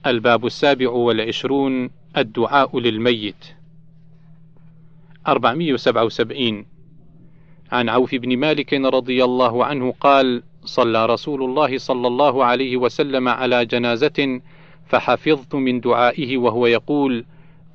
الباب 0.06 0.46
السابع 0.46 0.90
والعشرون 0.90 1.90
الدعاء 2.18 2.80
للميت. 2.80 3.59
477 5.32 6.66
عن 7.72 7.90
عوف 7.90 8.16
بن 8.16 8.38
مالك 8.38 8.74
رضي 8.74 9.24
الله 9.24 9.66
عنه 9.66 9.94
قال 10.00 10.44
صلى 10.64 11.06
رسول 11.06 11.44
الله 11.44 11.78
صلى 11.78 12.08
الله 12.08 12.46
عليه 12.46 12.78
وسلم 12.78 13.28
على 13.28 13.66
جنازة 13.66 14.42
فحفظت 14.88 15.56
من 15.56 15.80
دعائه 15.80 16.38
وهو 16.38 16.68
يقول: 16.68 17.26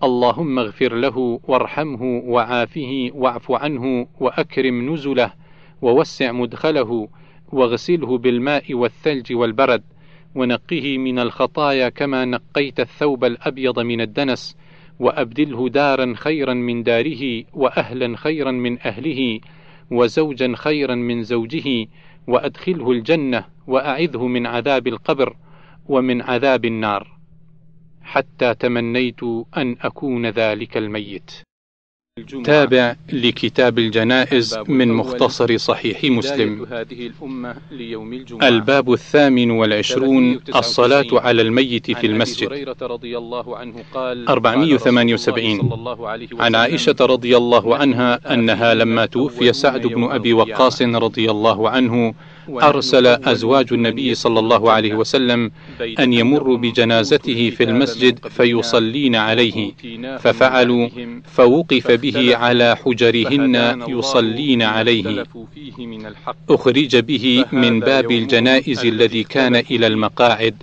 اللهم 0.02 0.58
اغفر 0.58 0.94
له 0.94 1.40
وارحمه 1.48 2.22
وعافه 2.24 3.10
واعف 3.14 3.52
عنه 3.52 4.06
وأكرم 4.20 4.94
نزله 4.94 5.32
ووسع 5.82 6.32
مدخله 6.32 7.08
واغسله 7.52 8.18
بالماء 8.18 8.74
والثلج 8.74 9.32
والبرد 9.32 9.82
ونقه 10.34 10.98
من 10.98 11.18
الخطايا 11.18 11.88
كما 11.88 12.24
نقيت 12.24 12.80
الثوب 12.80 13.24
الأبيض 13.24 13.78
من 13.80 14.00
الدنس 14.00 14.56
وأبدله 15.00 15.68
دارا 15.68 16.14
خيرا 16.16 16.54
من 16.54 16.82
داره 16.82 17.44
واهلا 17.52 18.16
خيرا 18.16 18.50
من 18.50 18.78
أهله 18.78 19.40
وزوجا 19.90 20.52
خيرا 20.56 20.94
من 20.94 21.22
زوجه 21.22 21.86
وأدخله 22.26 22.90
الجنة 22.90 23.44
وأعذه 23.66 24.26
من 24.26 24.46
عذاب 24.46 24.86
القبر 24.86 25.36
ومن 25.86 26.22
عذاب 26.22 26.64
النار. 26.64 27.18
حتى 28.02 28.54
تمنيت 28.54 29.22
أن 29.56 29.76
أكون 29.80 30.26
ذلك 30.26 30.76
الميت. 30.76 31.30
تابع 32.44 32.94
لكتاب 33.12 33.78
الجنائز 33.78 34.58
من 34.68 34.88
مختصر 34.88 35.56
صحيح 35.56 36.04
مسلم. 36.04 36.66
الباب 38.42 38.92
الثامن 38.92 39.50
والعشرون 39.50 40.40
الصلاة 40.56 41.06
على 41.12 41.42
الميت 41.42 41.90
في 41.90 42.06
المسجد. 42.06 42.74
478 44.28 45.70
عن 46.40 46.54
عائشة 46.54 46.96
رضي 47.00 47.36
الله 47.36 47.76
عنها 47.76 48.34
أنها 48.34 48.74
لما 48.74 49.06
توفي 49.06 49.52
سعد 49.52 49.86
بن 49.86 50.04
أبي 50.04 50.32
وقاص 50.32 50.82
رضي 50.82 51.30
الله 51.30 51.68
عنه 51.68 52.14
أرسل 52.48 53.06
أزواج 53.06 53.72
النبي 53.72 54.14
صلى 54.14 54.38
الله 54.38 54.72
عليه 54.72 54.94
وسلم 54.94 55.50
أن 55.98 56.12
يمروا 56.12 56.56
بجنازته 56.56 57.50
في 57.50 57.64
المسجد 57.64 58.26
فيصلين 58.26 59.16
عليه. 59.16 59.72
ففعلوا 60.18 60.88
فوقف 61.24 61.90
به 62.04 62.36
على 62.36 62.76
حجرهن 62.84 63.56
يصلين 63.88 64.62
عليه. 64.62 65.24
أخرج 66.50 66.96
به 66.96 67.44
من 67.52 67.80
باب 67.80 68.10
الجنائز 68.10 68.84
الذي 68.84 69.22
كان 69.22 69.54
إلى 69.56 69.86
المقاعد. 69.86 70.54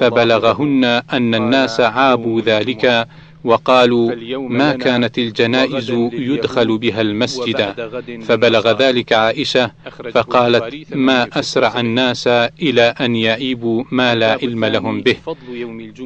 فبلغهن 0.00 0.84
أن 0.84 1.34
الناس 1.34 1.80
عابوا 1.80 2.40
ذلك 2.40 3.08
وقالوا 3.44 4.14
ما 4.48 4.72
كانت 4.72 5.18
الجنائز 5.18 5.90
يدخل 6.12 6.78
بها 6.78 7.00
المسجد. 7.00 7.90
فبلغ 8.22 8.82
ذلك 8.82 9.12
عائشة 9.12 9.70
فقالت 10.12 10.94
ما 10.94 11.28
أسرع 11.32 11.80
الناس 11.80 12.26
إلى 12.62 12.94
أن 13.00 13.16
يئيبوا 13.16 13.84
ما 13.90 14.14
لا 14.14 14.32
علم 14.42 14.64
لهم 14.64 15.00
به. 15.00 15.16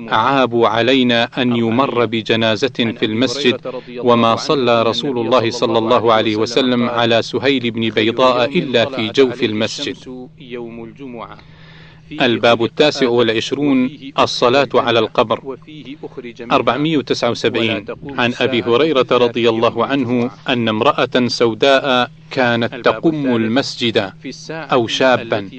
عابوا 0.09 0.69
علينا 0.69 1.29
أن 1.39 1.57
يمر 1.57 2.05
بجنازة 2.05 2.79
في 2.99 3.05
المسجد 3.05 3.61
وما 3.99 4.37
صلى 4.37 4.83
رسول 4.83 5.19
الله 5.19 5.51
صلى 5.51 5.79
الله 5.79 6.13
عليه 6.13 6.37
وسلم 6.37 6.89
على 6.89 7.23
سهيل 7.23 7.71
بن 7.71 7.91
بيضاء 7.91 8.59
إلا 8.59 8.85
في 8.85 9.09
جوف 9.09 9.43
المسجد. 9.43 9.97
يوم 10.41 10.85
الجمعة. 10.85 11.39
الباب 12.13 12.65
التاسع 12.65 13.09
والعشرون 13.09 13.91
الصلاة 14.19 14.69
على 14.75 14.99
القبر. 14.99 15.57
479 16.53 17.85
عن 18.19 18.35
أبي 18.41 18.63
هريرة 18.63 19.07
رضي 19.13 19.49
الله 19.49 19.87
عنه 19.87 20.31
أن 20.49 20.69
امرأة 20.69 21.27
سوداء 21.27 22.11
كانت 22.31 22.75
تقم 22.75 23.37
المسجد 23.37 24.13
أو 24.51 24.87
شابا 24.87 25.51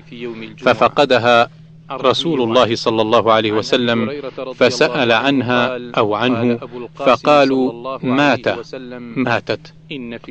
ففقدها 0.58 1.50
رسول 1.92 2.42
الله 2.42 2.76
صلى 2.76 3.02
الله 3.02 3.32
عليه 3.32 3.52
وسلم 3.52 4.22
فسأل 4.56 5.12
عنها 5.12 5.80
أو 5.98 6.16
عنه 6.16 6.60
فقالوا 6.96 7.98
مات 8.04 8.48
ماتت. 9.16 9.74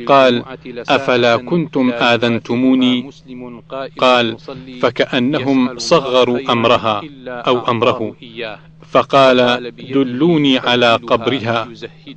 قال 0.07 0.45
أفلا 0.89 1.37
كنتم 1.37 1.91
آذنتموني؟ 1.91 3.11
قال 3.99 4.37
فكأنهم 4.81 5.79
صغروا 5.79 6.53
أمرها 6.53 7.03
أو 7.29 7.59
أمره. 7.59 8.17
فقال 8.91 9.73
دلوني 9.93 10.59
على 10.59 10.95
قبرها 10.95 11.69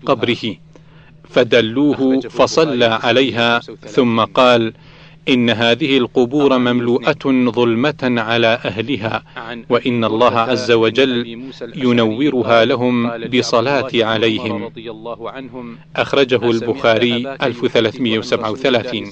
قبره. 0.05 0.55
فدلوه 1.29 2.19
فصلى 2.19 2.85
عليها 2.85 3.59
ثم 3.87 4.21
قال 4.21 4.73
إن 5.29 5.49
هذه 5.49 5.97
القبور 5.97 6.57
مملوءة 6.57 7.49
ظلمة 7.51 8.03
على 8.03 8.47
أهلها 8.65 9.23
وإن 9.69 10.03
الله 10.05 10.39
عز 10.39 10.71
وجل 10.71 11.41
ينورها 11.75 12.65
لهم 12.65 13.27
بصلاة 13.27 13.89
عليهم. 13.93 14.71
أخرجه 15.95 16.49
البخاري 16.51 17.35
1337 17.41 19.11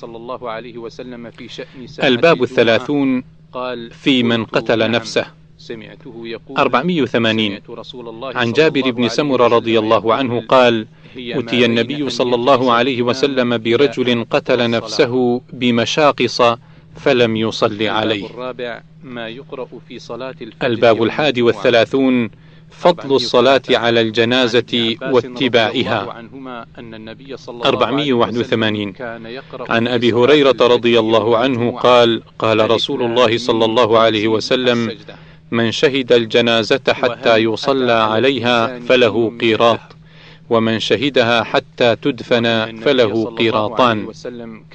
الباب 2.04 2.43
الثلاثون 2.43 3.24
في 3.91 4.24
من 4.24 4.45
قتل 4.45 4.91
نفسه. 4.91 5.26
480 6.58 7.60
عن 8.36 8.52
جابر 8.52 8.91
بن 8.91 9.08
سمر 9.08 9.52
رضي 9.52 9.80
الله 9.80 10.13
عنه 10.13 10.41
قال 10.41 10.88
أتي 11.17 11.65
النبي 11.65 12.10
صلى 12.10 12.36
الله 12.36 12.74
عليه 12.74 13.02
وسلم 13.02 13.58
برجل 13.58 14.26
قتل 14.30 14.69
نفسه 14.69 15.41
بمشاقص 15.54 16.41
فلم 16.95 17.36
يصل 17.36 17.84
عليه. 17.84 18.28
الباب 20.63 21.04
الحادي 21.04 21.41
والثلاثون 21.41 22.30
فضل 22.72 23.15
الصلاة 23.15 23.62
على 23.69 24.02
الجنازة 24.02 24.95
واتباعها. 25.02 26.26
481 27.65 28.93
عن 29.69 29.88
أبي 29.88 30.13
هريرة 30.13 30.58
رضي 30.62 31.00
الله 31.00 31.38
عنه 31.38 31.72
قال 31.72 32.22
قال 32.39 32.72
رسول 32.72 33.02
الله 33.04 33.38
صلى 33.38 33.65
الله 33.65 34.00
عليه 34.00 34.28
وسلم 34.28 34.98
من 35.52 35.72
شهد 35.72 36.12
الجنازة 36.13 36.82
حتى 36.89 37.38
يصلى 37.38 37.93
عليها 37.93 38.80
فله 38.80 39.38
قيراط. 39.41 39.80
ومن 40.49 40.79
شهدها 40.79 41.43
حتى 41.43 41.95
تدفن 41.95 42.75
فله 42.81 43.25
قيراطان. 43.25 44.07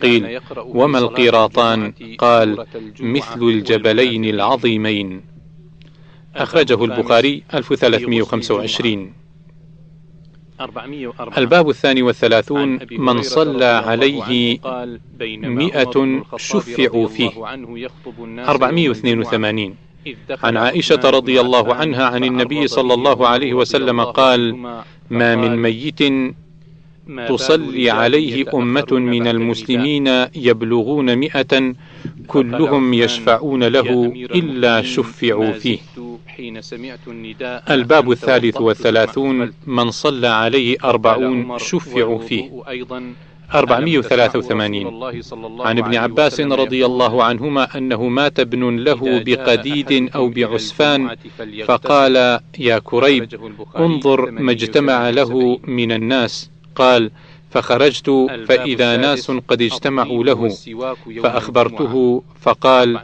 قيل 0.03 0.41
وما 0.57 0.99
القيراطان؟ 0.99 1.93
قال 2.19 2.67
مثل 3.01 3.43
الجبلين 3.43 4.25
العظيمين. 4.25 5.21
أخرجه 6.37 6.85
البخاري 6.85 7.43
1325 7.55 9.13
الباب 11.39 11.69
الثاني 11.69 12.03
والثلاثون 12.03 12.79
من 12.91 13.23
صلى 13.23 13.65
عليه 13.65 14.59
مئة 15.43 16.23
شفعوا 16.37 17.09
فيه. 17.09 17.31
482 18.49 19.65
عن 20.43 20.57
عائشة 20.57 21.01
رضي 21.05 21.41
الله 21.41 21.75
عنها 21.75 22.05
عن 22.05 22.25
النبي 22.25 22.67
صلى 22.67 22.95
الله 22.95 23.29
عليه 23.29 23.55
وسلم 23.55 24.01
قال 24.05 24.57
ما 25.11 25.37
من 25.37 25.57
ميت 25.57 26.03
تصلي 27.29 27.91
عليه 27.91 28.45
أمة 28.55 28.87
من 28.91 29.27
المسلمين 29.27 30.07
يبلغون 30.35 31.17
مئة 31.17 31.75
كلهم 32.27 32.95
يشفعون 32.95 33.65
له 33.65 34.13
إلا 34.35 34.83
شفعوا 34.83 35.53
فيه. 35.53 35.79
الباب 37.71 38.11
الثالث 38.11 38.61
والثلاثون 38.61 39.53
من 39.67 39.91
صلى 39.91 40.27
عليه 40.29 40.77
أربعون 40.85 41.59
شفعوا 41.59 42.19
فيه. 42.19 42.51
483 43.53 44.87
عن 45.61 45.79
ابن 45.79 45.95
عباس 45.95 46.41
رضي 46.41 46.87
الله 46.87 47.25
عنهما 47.25 47.79
أنه 47.79 48.09
مات 48.09 48.41
ابن 48.41 48.77
له 48.77 49.01
بقديد 49.27 50.11
أو 50.15 50.29
بعسفان 50.29 51.17
فقال 51.65 52.41
يا 52.59 52.79
كريب 52.79 53.29
انظر 53.77 54.31
ما 54.31 54.53
اجتمع 54.53 55.11
له 55.11 55.59
من 55.65 55.93
الناس. 55.93 56.51
قال 56.75 57.11
فخرجت 57.55 58.11
فإذا 58.49 58.97
ناس 58.97 59.31
قد 59.31 59.63
اجتمعوا 59.63 60.25
له 60.25 60.49
فأخبرته 61.23 62.23
فقال 62.41 62.99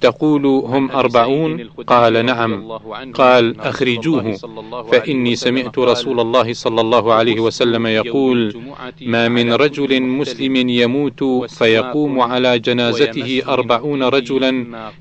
تقول 0.00 0.46
هم 0.46 0.90
أربعون؟ 0.90 1.70
قال 1.86 2.26
نعم. 2.26 2.72
قال 3.14 3.60
أخرجوه. 3.60 4.36
فإني 4.92 5.36
سمعت 5.36 5.78
رسول 5.78 6.20
الله 6.20 6.52
صلى 6.52 6.80
الله 6.80 7.12
عليه 7.14 7.40
وسلم 7.40 7.86
يقول 7.86 8.62
ما 9.00 9.28
من 9.28 9.52
رجل 9.52 10.02
مسلم 10.02 10.56
يموت 10.56 11.24
فيقوم 11.50 12.20
على 12.20 12.58
جنازته 12.58 13.42
أربعون 13.48 14.02
رجلا 14.02 14.50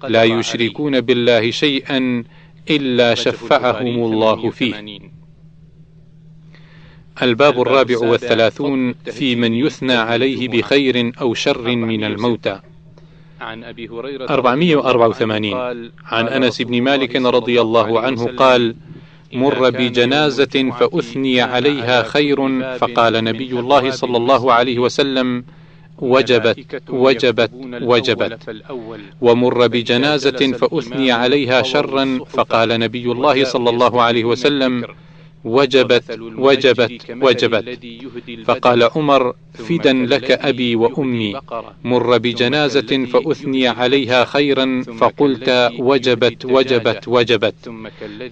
لا 0.08 0.24
يشركون 0.24 1.02
بالله 1.02 1.52
شيئا 1.52 2.24
إلا 2.69 3.15
شفعهم 3.15 3.95
الله 4.04 4.50
فيه. 4.50 4.74
الباب 7.21 7.62
الرابع 7.62 7.97
والثلاثون 7.97 8.93
في 8.93 9.36
من 9.36 9.54
يثنى 9.54 9.93
عليه 9.93 10.47
بخير 10.47 11.12
أو 11.21 11.34
شر 11.34 11.75
من 11.75 12.04
الموتى. 12.04 12.60
عن 13.41 13.63
أبي 13.63 13.88
هريرة 13.88 14.25
484 14.25 15.91
عن 16.06 16.28
أنس 16.28 16.62
بن 16.62 16.82
مالك 16.82 17.15
رضي 17.15 17.62
الله 17.62 17.99
عنه 17.99 18.25
قال 18.25 18.75
مر 19.34 19.69
بجنازة 19.69 20.71
فأثني 20.80 21.41
عليها 21.41 22.04
خير 22.04 22.62
فقال 22.78 23.23
نبي 23.23 23.60
الله 23.60 23.91
صلى 23.91 24.17
الله 24.17 24.54
عليه 24.54 24.80
وسلم 24.80 25.43
وجبت 25.99 26.82
وجبت 26.89 27.51
وجبت. 27.82 28.63
ومر 29.21 29.67
بجنازة 29.67 30.51
فأثني 30.51 31.12
عليها 31.12 31.62
شرا 31.62 32.19
فقال 32.30 32.80
نبي 32.80 33.12
الله 33.12 33.43
صلى 33.43 33.69
الله 33.69 34.01
عليه 34.01 34.25
وسلم 34.25 34.86
وجبت 35.45 36.19
وجبت. 36.38 36.91
وجبت 37.10 37.79
فقال 38.45 38.84
عمر 38.84 39.34
فدا 39.53 39.93
لك 39.93 40.31
أبي 40.31 40.75
وأمي. 40.75 41.39
مر 41.84 42.17
بجنازة 42.17 43.05
فأثني 43.05 43.67
عليها 43.67 44.25
خيرا 44.25 44.84
فقلت 44.99 45.71
وجبت 45.79 46.45
وجبت 46.45 47.08
وجبت. 47.08 47.69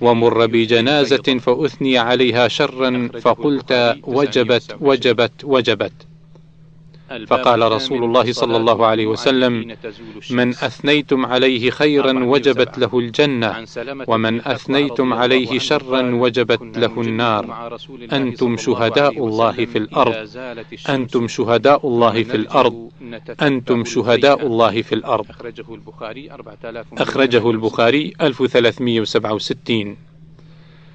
ومر 0.01 0.45
بجنازة 0.45 1.39
فأثني 1.39 1.97
عليها 1.97 2.47
شرا 2.47 3.09
فقلت 3.21 3.97
وجبت 4.03 4.77
وجبت 4.81 5.33
وجبت. 5.43 5.93
فقال 7.27 7.71
رسول 7.71 8.03
الله 8.03 8.31
صلى 8.31 8.57
الله 8.57 8.85
عليه 8.85 9.07
وسلم 9.07 9.75
من 10.31 10.49
أثنيتم 10.49 11.25
عليه 11.25 11.69
خيرا 11.69 12.23
وجبت 12.23 12.77
له 12.77 12.99
الجنة 12.99 13.65
ومن 14.07 14.41
أثنيتم 14.47 15.13
عليه 15.13 15.59
شرا 15.59 16.15
وجبت 16.15 16.77
له 16.77 17.01
النار. 17.01 17.77
أنتم 18.13 18.57
شهداء 18.57 19.25
الله 19.25 19.65
في 19.65 19.77
الأرض. 19.77 20.29
أنتم 20.89 21.27
شهداء 21.27 21.87
الله 21.87 22.23
في 22.23 22.35
الأرض. 22.35 22.89
أنتم 23.41 23.85
شهداء 23.85 24.45
الله 24.47 24.81
في 24.81 24.95
الأرض. 24.95 25.25
أخرجه 26.97 27.51
البخاري 27.51 28.13
1367 28.21 30.12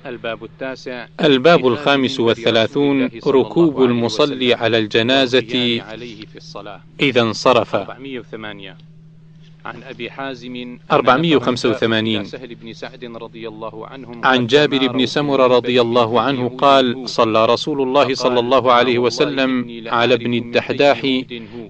الباب 0.07 0.45
التاسع 0.45 1.07
الباب 1.21 1.67
الخامس 1.67 2.21
والثلاثون 2.21 3.11
ركوب 3.27 3.83
المصلي 3.83 4.55
على 4.55 4.79
الجنازة 4.79 5.81
إذا 7.01 7.21
انصرف. 7.21 7.77
عن 9.65 9.83
أبي 9.83 10.11
حازم 10.11 10.79
485 10.93 12.25
سهل 12.25 12.55
بن 12.55 12.73
سعد 12.73 13.05
رضي 13.05 13.49
الله 13.49 13.87
عنهم 13.87 14.25
عن 14.25 14.47
جابر 14.47 14.87
بن 14.87 15.07
سمرة 15.07 15.47
رضي 15.47 15.81
الله 15.81 16.21
عنه 16.21 16.49
قال 16.49 17.09
صلى 17.09 17.47
رسول 17.47 17.83
الله 17.83 18.15
صلى 18.15 18.41
الله 18.41 18.73
عليه 18.73 18.99
وسلم 18.99 19.83
على 19.87 20.15
ابن 20.15 20.35
الدحداح 20.35 21.23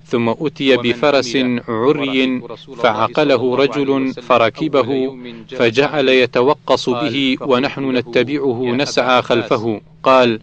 ثم 0.05 0.29
أتي 0.29 0.77
بفرس 0.77 1.37
عري 1.69 2.43
فعقله 2.77 3.57
رجل 3.57 4.13
فركبه 4.15 5.17
فجعل 5.49 6.09
يتوقص 6.09 6.89
به 6.89 7.37
ونحن 7.41 7.97
نتبعه 7.97 8.65
نسعى 8.65 9.23
خلفه. 9.23 9.81
قال 10.09 10.41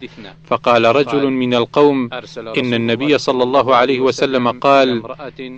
فقال 0.50 0.84
رجل 0.84 1.24
من 1.42 1.54
القوم 1.54 1.98
إن 2.60 2.74
النبي 2.74 3.18
صلى 3.18 3.42
الله 3.42 3.74
عليه 3.74 4.00
وسلم 4.00 4.48
قال 4.48 4.88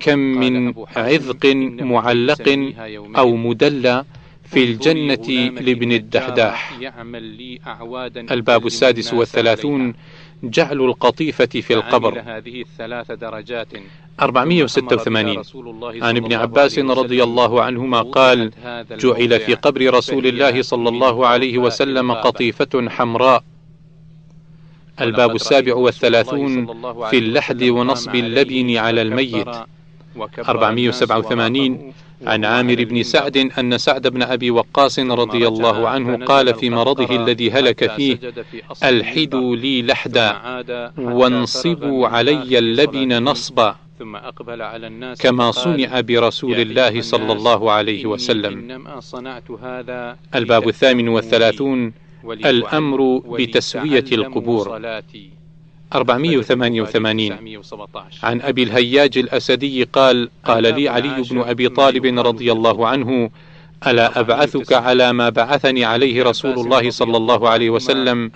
كم 0.01 0.19
من 0.19 0.75
عذق 0.97 1.47
معلق 1.93 2.47
أو 3.19 3.37
مدلى 3.37 4.05
في 4.53 4.61
الجنة 4.65 5.27
لابن 5.61 5.93
الدحداح. 5.93 6.59
الباب 8.31 8.67
السادس 8.67 9.15
والثلاثون 9.15 9.95
جعل 10.43 10.81
القطيفة 10.81 11.47
في 11.47 11.75
القبر. 11.75 12.13
هذه 12.27 12.61
الثلاث 12.61 13.13
درجات. 13.13 13.73
486 14.21 15.43
عن 16.03 16.17
ابن 16.17 16.33
عباس 16.33 16.79
رضي 16.79 17.23
الله 17.23 17.63
عنهما 17.63 18.01
قال 18.03 18.51
جعل 18.91 19.41
في 19.41 19.55
قبر 19.55 19.95
رسول 19.95 20.27
الله 20.27 20.63
صلى 20.63 20.89
الله 20.89 21.27
عليه 21.27 21.59
وسلم 21.59 22.13
قطيفة 22.13 22.89
حمراء. 22.89 23.43
الباب 25.01 25.35
السابع 25.35 25.75
والثلاثون 25.75 26.67
في 27.11 27.19
اللحد 27.19 27.63
ونصب 27.63 28.15
اللبن 28.15 28.77
على 28.77 29.03
الميت. 29.03 29.49
487 30.49 31.93
عن 32.27 32.45
عامر 32.45 32.85
بن 32.85 33.03
سعد 33.03 33.37
أن 33.59 33.79
سعد 33.79 34.07
بن 34.09 34.23
أبي 34.23 34.51
وقاص 34.51 34.99
رضي 34.99 35.49
الله 35.49 35.89
عنه 35.89 36.25
قال 36.25 36.55
في 36.55 36.71
مرضه 36.71 37.17
الذي 37.17 37.51
هلك 37.51 37.93
فيه 37.93 38.19
ألحدوا 38.85 39.57
لي 39.57 39.83
لحدا 39.83 40.29
وانصبوا 40.99 42.09
علي 42.09 42.59
اللبن 42.59 43.23
نصبا. 43.23 43.77
ثم 43.99 44.17
أقبل 44.17 44.63
على 44.63 44.87
الناس 44.87 45.19
كما 45.23 45.51
صنع 45.51 46.01
برسول 46.01 46.55
الله 46.55 47.01
صلى 47.01 47.33
الله 47.33 47.73
عليه 47.73 48.07
وسلم. 48.07 48.55
الباب 50.35 50.69
الثامن 50.69 51.09
والثلاثون. 51.09 51.93
الأمر 52.25 53.19
بتسوية 53.19 54.05
القبور. 54.13 54.81
488 55.95 57.33
عن 58.23 58.41
أبي 58.41 58.63
الهياج 58.63 59.19
الأسدي 59.19 59.85
قال 59.85 60.31
قال 60.45 60.63
لي 60.63 60.89
علي 60.89 61.23
بن 61.31 61.41
أبي 61.41 61.69
طالب 61.69 62.19
رضي 62.19 62.53
الله 62.53 62.87
عنه 62.89 63.31
ألا 63.87 64.21
أبعثك 64.21 64.73
على 64.73 65.13
ما 65.13 65.29
بعثني 65.29 65.85
عليه 65.85 66.23
رسول 66.23 66.53
الله 66.53 66.91
صلى 66.91 67.17
الله 67.17 67.49
عليه 67.49 67.71
وسلم 67.71 68.31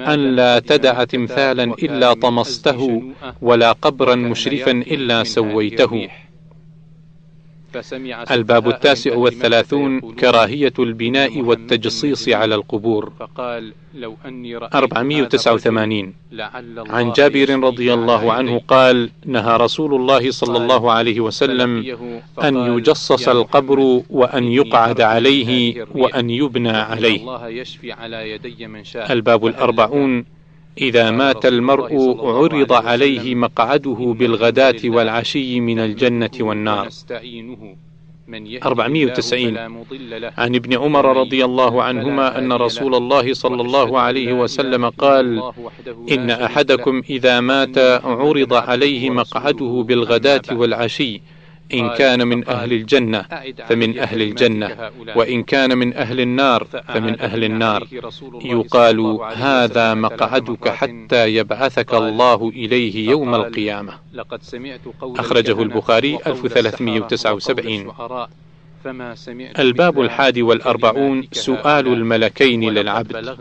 أن 0.00 0.36
لا 0.36 0.58
تدع 0.58 1.04
تمثالا 1.04 1.64
إلا 1.64 2.14
طمسته 2.14 3.02
ولا 3.42 3.72
قبرا 3.72 4.14
مشرفا 4.14 4.70
إلا 4.70 5.24
سويته. 5.24 6.08
الباب 8.30 8.68
التاسع 8.68 9.16
والثلاثون 9.16 10.00
كراهية 10.00 10.72
البناء 10.78 11.40
والتجصيص 11.40 12.28
على 12.28 12.54
القبور. 12.54 13.12
لو 13.94 14.16
أني 14.26 14.56
489 14.56 16.14
عن 16.90 17.12
جابر 17.12 17.60
رضي 17.60 17.94
الله 17.94 18.32
عنه 18.32 18.58
قال 18.68 19.10
نهى 19.24 19.56
رسول 19.56 19.94
الله 19.94 20.30
صلى 20.30 20.56
الله 20.58 20.92
عليه 20.92 21.20
وسلم 21.20 21.84
أن 22.42 22.56
يجصص 22.78 23.28
القبر 23.28 24.02
وأن 24.10 24.44
يقعد 24.44 25.00
عليه 25.00 25.84
وأن 25.94 26.30
يبنى 26.30 26.76
عليه. 26.76 27.20
الباب 29.10 29.46
الأربعون. 29.46 30.35
إذا 30.78 31.10
مات 31.10 31.46
المرء 31.46 32.16
عرض 32.20 32.72
عليه 32.72 33.34
مقعده 33.34 34.14
بالغداة 34.18 34.80
والعشي 34.84 35.60
من 35.60 35.78
الجنة 35.78 36.30
والنار. 36.40 36.88
490 38.64 39.56
عن 40.38 40.54
ابن 40.54 40.74
عمر 40.74 41.16
رضي 41.16 41.44
الله 41.44 41.82
عنهما 41.82 42.38
أن 42.38 42.52
رسول 42.52 42.94
الله 42.94 43.34
صلى 43.34 43.62
الله 43.62 44.00
عليه 44.00 44.32
وسلم 44.32 44.88
قال 44.88 45.42
إن 46.10 46.30
أحدكم 46.30 47.02
إذا 47.10 47.40
مات 47.40 47.78
عرض 48.04 48.54
عليه 48.54 49.10
مقعده 49.10 49.84
بالغداة 49.88 50.42
والعشي. 50.52 51.22
إن 51.74 51.88
كان 51.88 52.28
من 52.28 52.48
أهل 52.48 52.72
الجنة 52.72 53.24
فمن 53.68 53.98
أهل 53.98 54.22
الجنة. 54.22 54.90
وإن 55.16 55.42
كان 55.42 55.78
من 55.78 55.94
أهل 55.94 56.20
النار 56.20 56.64
فمن 56.88 57.20
أهل 57.20 57.44
النار. 57.44 57.86
يقال 58.44 59.00
هذا 59.34 59.94
مقعدك 59.94 60.68
حتى 60.68 61.34
يبعثك 61.34 61.94
الله 61.94 62.48
إليه 62.48 63.10
يوم 63.10 63.34
القيامة. 63.34 63.92
أخرجه 65.02 65.62
البخاري 65.62 66.18
1379 66.26 67.92
الباب 69.58 70.00
الحادي 70.00 70.42
والأربعون 70.42 71.28
سؤال 71.32 71.86
الملكين 71.86 72.70
للعبد. 72.70 73.36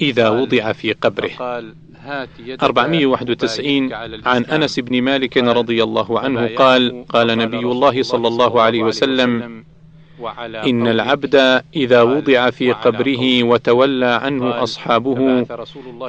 إذا 0.00 0.28
وضع 0.28 0.72
في 0.72 0.92
قبره. 0.92 1.30
491 2.62 3.92
عن 4.26 4.44
أنس 4.44 4.80
بن 4.80 5.02
مالك 5.02 5.36
رضي 5.36 5.82
الله 5.82 6.20
عنه 6.20 6.46
قال 6.56 7.04
قال 7.08 7.38
نبي 7.38 7.58
الله 7.58 8.02
صلى 8.02 8.28
الله 8.28 8.60
عليه 8.62 8.82
وسلم 8.82 9.64
إن 10.42 10.86
العبد 10.88 11.62
إذا 11.76 12.02
وضع 12.02 12.50
في 12.50 12.72
قبره 12.72 13.42
وتولى 13.42 14.06
عنه 14.06 14.62
أصحابه 14.62 15.46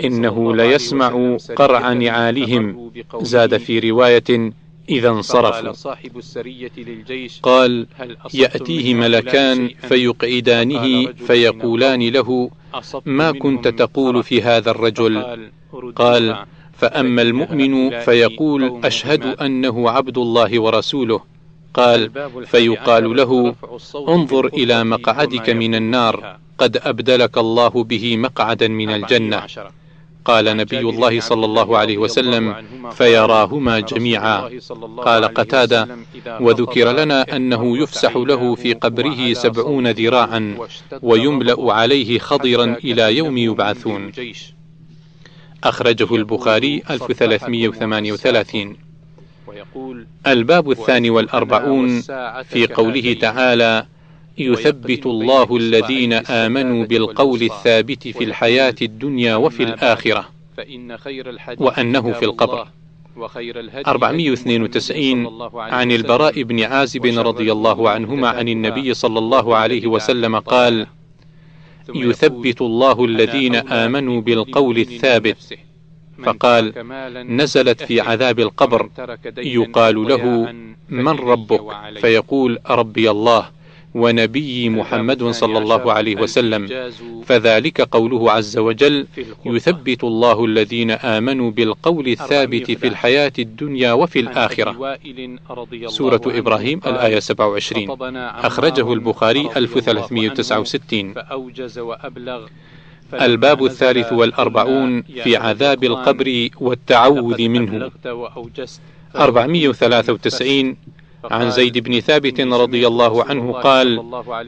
إنه 0.04 0.56
ليسمع 0.56 1.38
قرع 1.56 1.94
نعالهم. 1.94 2.92
زاد 3.22 3.58
في 3.58 3.80
رواية 3.80 4.52
إذا 4.90 5.10
انصرفوا. 5.10 5.74
قال 7.44 7.88
يأتيه 8.34 8.94
ملكان 8.94 9.68
فيقعدانه 9.68 11.12
فيقولان 11.12 12.02
له 12.02 12.50
ما 13.06 13.32
كنت 13.32 13.68
تقول 13.68 14.24
في 14.24 14.42
هذا 14.42 14.72
الرجل؟ 14.72 15.14
قال 15.96 16.46
فأما 16.74 17.22
المؤمن 17.22 18.00
فيقول 18.00 18.82
أشهد 18.86 19.26
أنه 19.26 19.90
عبد 19.90 20.18
الله 20.18 20.60
ورسوله. 20.60 21.22
قال 21.74 22.12
فيقال 22.46 23.16
له 23.16 23.56
انظر 24.08 24.46
إلى 24.46 24.84
مقعدك 24.84 25.50
من 25.50 25.76
النار. 25.76 26.38
قد 26.58 26.78
أبدلك 26.78 27.38
الله 27.38 27.84
به 27.84 28.18
مقعدا 28.18 28.68
من 28.68 28.90
الجنة. 28.90 29.44
قال 30.28 30.58
نبي 30.58 30.80
الله 30.80 31.20
صلى 31.20 31.46
الله 31.46 31.78
عليه 31.78 31.98
وسلم 31.98 32.56
فيراهما 32.92 33.80
جميعا. 33.80 34.50
قال 34.98 35.26
قتادة 35.26 35.88
وذكر 36.40 36.92
لنا 36.92 37.36
أنه 37.36 37.78
يفسح 37.78 38.16
له 38.16 38.56
في 38.56 38.74
قبره 38.74 39.34
سبعون 39.34 39.88
ذراعا 39.88 40.58
ويملأ 41.02 41.74
عليه 41.74 42.20
خضرا 42.20 42.66
إلى 42.84 43.18
يوم 43.18 43.38
يبعثون. 43.38 44.12
أخرجه 45.64 46.16
البخاري 46.16 46.84
1338 46.90 48.78
الباب 50.28 50.72
الثاني 50.72 51.10
والأربعون 51.10 52.02
في 52.44 52.68
قوله 52.68 53.14
تعالى 53.14 53.86
يثبت 54.38 55.06
الله 55.06 55.58
الذين 55.58 56.14
آمنوا 56.14 56.86
بالقول 56.86 57.42
الثابت 57.42 58.08
في 58.08 58.24
الحياة 58.24 58.76
الدنيا 58.82 59.36
وفي 59.36 59.64
الآخرة. 59.64 60.30
وأنه 61.58 62.12
في 62.12 62.26
القبر. 62.26 62.68
492 63.88 65.28
عن 65.56 65.92
البراء 65.92 66.44
بن 66.44 66.64
عازب 66.64 67.06
رضي 67.06 67.52
الله 67.52 67.90
عنهما 67.90 68.28
عن 68.30 68.50
النبي 68.50 68.94
صلى 68.94 69.20
الله 69.20 69.56
عليه 69.56 69.88
وسلم 69.88 70.40
قال 70.40 70.88
يثبت 71.96 72.62
الله 72.62 73.06
الذين 73.06 73.56
آمنوا 73.56 74.22
بالقول 74.22 74.78
الثابت. 74.78 75.58
فقال 76.24 76.74
نزلت 77.38 77.84
في 77.84 78.02
عذاب 78.02 78.40
القبر. 78.40 78.90
يقال 79.38 80.08
له 80.08 80.54
من 80.90 81.08
ربك؟ 81.08 81.62
فيقول 82.02 82.60
ربي 82.70 83.12
الله. 83.12 83.57
ونبي 83.98 84.70
محمد 84.70 85.22
صلى 85.42 85.58
الله 85.58 85.84
عليه 85.94 86.16
وسلم. 86.16 86.62
فذلك 87.26 87.82
قوله 87.82 88.32
عز 88.32 88.58
وجل 88.58 89.08
يثبت 89.46 90.04
الله 90.04 90.46
الذين 90.46 90.92
آمنوا 90.92 91.52
بالقول 91.52 92.08
الثابت 92.08 92.72
في 92.72 92.88
الحياة 92.88 93.34
الدنيا 93.40 93.92
وفي 93.94 94.20
الآخرة. 94.20 94.72
سورة 95.88 96.22
إبراهيم 96.26 96.80
الآية 96.88 97.20
27 97.20 97.88
أخرجه 98.50 98.94
البخاري 98.94 99.50
1369 99.58 101.14
الباب 103.14 103.66
الثالث 103.66 104.14
والأربعون 104.14 105.02
في 105.24 105.36
عذاب 105.38 105.84
القبر 105.84 106.50
والتعوذ 106.62 107.40
منه. 107.50 107.92
493 109.16 110.78
عن 111.32 111.52
زيد 111.52 111.78
بن 111.78 112.00
ثابت 112.00 112.42
رضي 112.42 112.88
الله 112.88 113.24
عنه 113.24 113.52
قال 113.52 114.04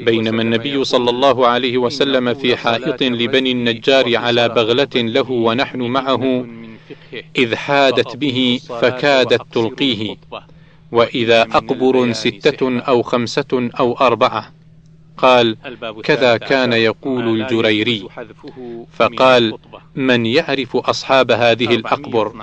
بينما 0.05 0.41
النبي 0.41 0.83
صلى 0.83 1.09
الله 1.09 1.47
عليه 1.47 1.77
وسلم 1.77 2.33
في 2.33 2.55
حائط 2.55 3.03
لبني 3.03 3.51
النجار 3.51 4.17
على 4.17 4.49
بغلة 4.49 4.95
له 4.95 5.31
ونحن 5.31 5.81
معه 5.81 6.45
إذ 7.37 7.55
حادت 7.55 8.15
به 8.15 8.59
فكادت 8.81 9.41
تلقيه. 9.51 10.15
وإذا 10.91 11.41
أقبر 11.41 12.11
ستة 12.11 12.79
أو 12.79 13.01
خمسة 13.01 13.69
أو 13.79 13.93
أربعة. 13.93 14.51
قال 15.17 15.57
كذا 16.03 16.37
كان 16.37 16.73
يقول 16.73 17.41
الجريري. 17.41 18.07
فقال 18.93 19.53
من 19.95 20.25
يعرف 20.25 20.77
أصحاب 20.77 21.31
هذه 21.31 21.75
الأقبر؟ 21.75 22.33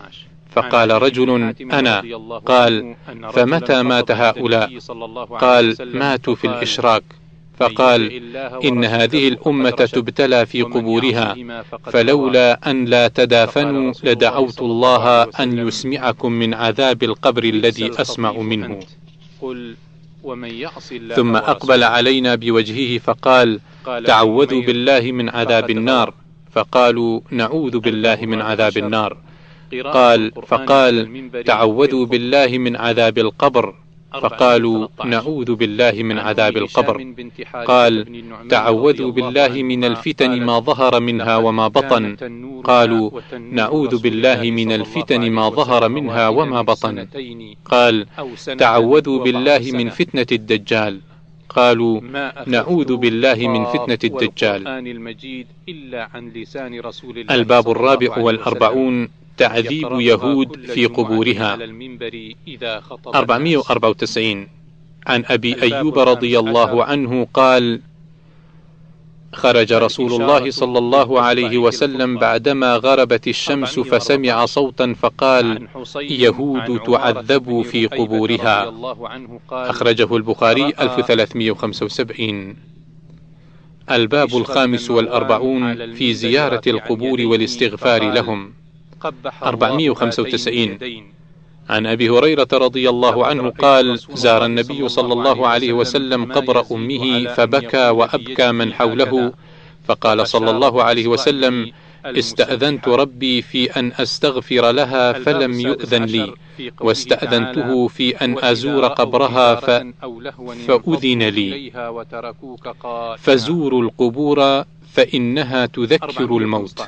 فقال 0.57 1.03
رجل 1.03 1.29
أنا. 1.73 2.03
قال 2.47 2.95
فمتى 3.33 3.83
مات 3.83 4.11
هؤلاء؟ 4.11 4.79
قال 5.41 5.77
ماتوا 5.99 6.35
في 6.35 6.47
الإشراك. 6.47 7.05
فقال 7.59 8.01
إن 8.65 8.85
هذه 8.85 9.29
الأمة 9.29 9.71
تبتلى 9.71 10.47
في 10.47 10.63
قبورها 10.63 11.37
فلولا 11.85 12.71
أن 12.71 12.85
لا 12.85 13.09
تدافنوا 13.09 13.93
لدعوت 14.05 14.63
الله 14.63 15.23
أن 15.23 15.69
يسمعكم 15.69 16.33
من 16.33 16.55
عذاب 16.55 17.03
القبر 17.03 17.45
الذي 17.45 18.01
أسمع 18.01 18.33
منه. 18.33 18.81
ثم 21.17 21.37
أقبل 21.37 21.85
علينا 21.85 22.35
بوجهه 22.35 22.99
فقال 22.99 23.61
تعوذوا 23.85 24.63
بالله 24.63 25.13
من 25.13 25.29
عذاب 25.29 25.71
النار. 25.71 26.15
فقالوا 26.53 27.21
نعوذ 27.31 27.79
بالله 27.79 28.19
من 28.23 28.43
عذاب 28.43 28.77
النار. 28.79 29.17
قال 29.75 30.33
فقال 30.47 30.95
تعوذوا 31.45 32.07
بالله 32.07 32.59
من 32.59 32.77
عذاب 32.77 33.19
القبر. 33.19 33.75
فقالوا 34.17 34.89
نعوذ 35.05 35.55
بالله 35.55 36.03
من 36.03 36.19
عذاب 36.19 36.57
القبر. 36.57 36.97
قال 37.67 37.93
تعوذوا 38.49 39.11
بالله 39.13 39.63
من 39.63 39.85
الفتن 39.85 40.33
ما 40.45 40.57
ظهر 40.61 41.01
منها 41.01 41.37
وما 41.37 41.69
بطن. 41.69 42.17
قالوا 42.65 43.11
نعوذ 43.53 43.93
بالله 43.99 44.41
من 44.51 44.73
الفتن 44.73 45.31
ما 45.31 45.49
ظهر 45.49 45.89
منها 45.89 46.29
وما 46.29 46.63
بطن. 46.63 47.07
قال 47.65 48.07
تعوذوا 48.59 49.19
بالله 49.25 49.63
من 49.73 49.89
فتنة 49.91 50.27
الدجال. 50.33 51.01
قالوا 51.49 52.01
نعوذ 52.47 52.97
بالله 52.97 53.39
من 53.49 53.65
فتنة 53.65 54.03
الدجال. 54.05 54.61
الباب 57.31 57.67
الرابع 57.71 58.19
والأربعون. 58.19 59.26
تعذيب 59.37 60.01
يهود 60.01 60.67
في 60.67 60.87
قبورها. 60.87 61.59
494 63.15 64.49
عن 65.07 65.25
أبي 65.27 65.63
أيوب 65.63 65.99
رضي 65.99 66.39
الله 66.39 66.85
عنه 66.85 67.27
قال 67.35 67.81
خرج 69.33 69.73
رسول 69.73 70.23
الله 70.23 70.51
صلى 70.51 70.79
الله 70.79 71.21
عليه 71.21 71.59
وسلم 71.59 72.19
بعدما 72.19 72.77
غربت 72.77 73.29
الشمس 73.29 73.81
فسمع 73.81 74.47
صوتا 74.47 74.95
فقال 75.01 75.69
يهود 75.97 76.81
تعذب 76.81 77.63
في 77.63 77.87
قبورها. 77.87 78.73
أخرجه 79.53 80.17
البخاري 80.17 80.67
1375 80.81 82.57
الباب 83.91 84.37
الخامس 84.37 84.91
والأربعون 84.91 85.95
في 85.95 86.15
زيارة 86.15 86.63
القبور 86.67 87.21
والاستغفار 87.21 88.13
لهم. 88.13 88.53
495 89.43 90.79
عن 91.71 91.87
أبي 91.87 92.11
هريرة 92.11 92.49
رضي 92.53 92.89
الله 92.89 93.27
عنه 93.27 93.51
قال 93.51 93.99
زار 94.15 94.45
النبي 94.45 94.89
صلى 94.89 95.13
الله 95.13 95.47
عليه 95.49 95.73
وسلم 95.73 96.33
قبر 96.33 96.65
أمه 96.73 97.05
فبكى 97.35 97.89
وأبكى 97.89 98.53
من 98.53 98.73
حوله. 98.73 99.33
فقال 99.89 100.29
صلى 100.29 100.51
الله 100.51 100.83
عليه 100.83 101.07
وسلم 101.07 101.73
استأذنت 102.07 102.89
ربي 102.89 103.43
في 103.43 103.71
أن 103.79 103.93
أستغفر 103.99 104.71
لها 104.71 105.13
فلم 105.13 105.61
يؤذن 105.61 106.05
لي. 106.05 106.35
واستأذنته 106.81 107.89
في 107.89 108.17
أن 108.17 108.39
أزور 108.39 108.87
قبرها 108.87 109.55
ف... 109.55 109.71
فأذن 110.69 111.23
لي. 111.23 111.73
فزوروا 113.19 113.83
القبور 113.83 114.65
فإنها 114.93 115.67
تذكر 115.67 116.37
الموت. 116.37 116.81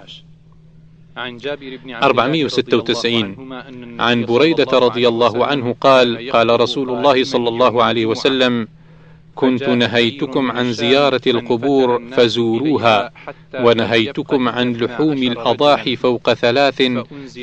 عن 1.18 1.36
جابر 1.36 1.78
بن 1.84 1.90
عبد 1.90 2.04
496 2.04 4.00
عن 4.00 4.24
بريدة 4.24 4.78
رضي 4.78 5.08
الله 5.08 5.46
عنه 5.46 5.76
قال 5.80 6.30
قال 6.30 6.60
رسول 6.60 6.90
الله 6.90 7.24
صلى 7.24 7.48
الله 7.48 7.82
عليه 7.82 8.06
وسلم 8.06 8.68
كنت 9.34 9.68
نهيتكم 9.68 10.50
عن 10.50 10.72
زيارة 10.72 11.20
القبور 11.26 12.02
فزوروها 12.12 13.10
ونهيتكم 13.54 14.48
عن 14.48 14.72
لحوم 14.72 15.22
الأضاحي 15.22 15.96
فوق 15.96 16.32
ثلاث 16.32 16.82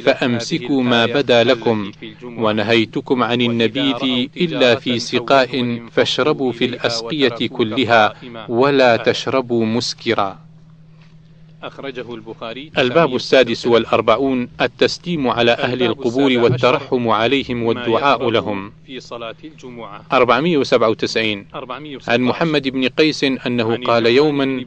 فأمسكوا 0.04 0.84
ما 0.84 1.06
بدا 1.06 1.44
لكم 1.44 1.92
ونهيتكم 2.24 3.24
عن 3.24 3.42
النبيذ 3.42 4.28
إلا 4.38 4.76
في 4.76 5.00
سقاء 5.00 5.82
فاشربوا 5.92 6.52
في 6.52 6.66
الأسقية 6.66 7.48
كلها 7.48 8.14
ولا 8.50 8.98
تشربوا 8.98 9.66
مسكرا. 9.66 10.45
أخرجه 11.68 12.14
البخاري 12.14 12.72
الباب 12.78 13.16
السادس 13.16 13.68
والأربعون 13.68 14.50
التسليم 14.62 15.28
على 15.28 15.52
أهل 15.52 15.84
القبور 15.84 16.32
والترحم 16.38 17.08
عليهم 17.08 17.64
والدعاء 17.64 18.30
لهم. 18.30 18.72
في 18.86 19.00
صلاة 19.00 19.36
الجمعة. 19.44 20.02
497 20.14 21.46
عن 22.08 22.22
محمد 22.22 22.68
بن 22.68 22.88
قيس 22.88 23.24
أنه 23.24 23.78
قال 23.78 24.06
يوما 24.06 24.66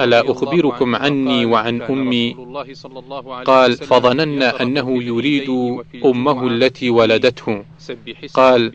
ألا 0.00 0.30
أخبركم 0.30 0.96
عني 0.96 1.46
وعن 1.46 1.82
أمي. 1.82 2.36
قال 3.44 3.72
فظننا 3.72 4.62
أنه 4.62 5.02
يريد 5.02 5.50
أمه 6.04 6.46
التي 6.46 6.90
ولدته. 6.90 7.64
قال 8.34 8.72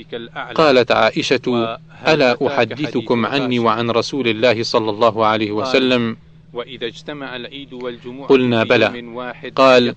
قالت 0.56 0.92
عائشة 0.92 1.78
ألا 2.08 2.48
أحدثكم 2.48 3.26
عني 3.26 3.60
وعن 3.60 3.92
رسول 3.92 4.28
الله 4.28 4.64
صلى 4.64 4.90
الله 4.90 5.26
عليه 5.26 5.52
وسلم؟ 5.52 6.18
وإذا 6.54 6.88
اجتمع 6.88 7.36
العيد 7.36 7.74
والجمعة 7.74 8.28
قلنا 8.28 8.64
بلى. 8.64 8.88
قال 9.56 9.96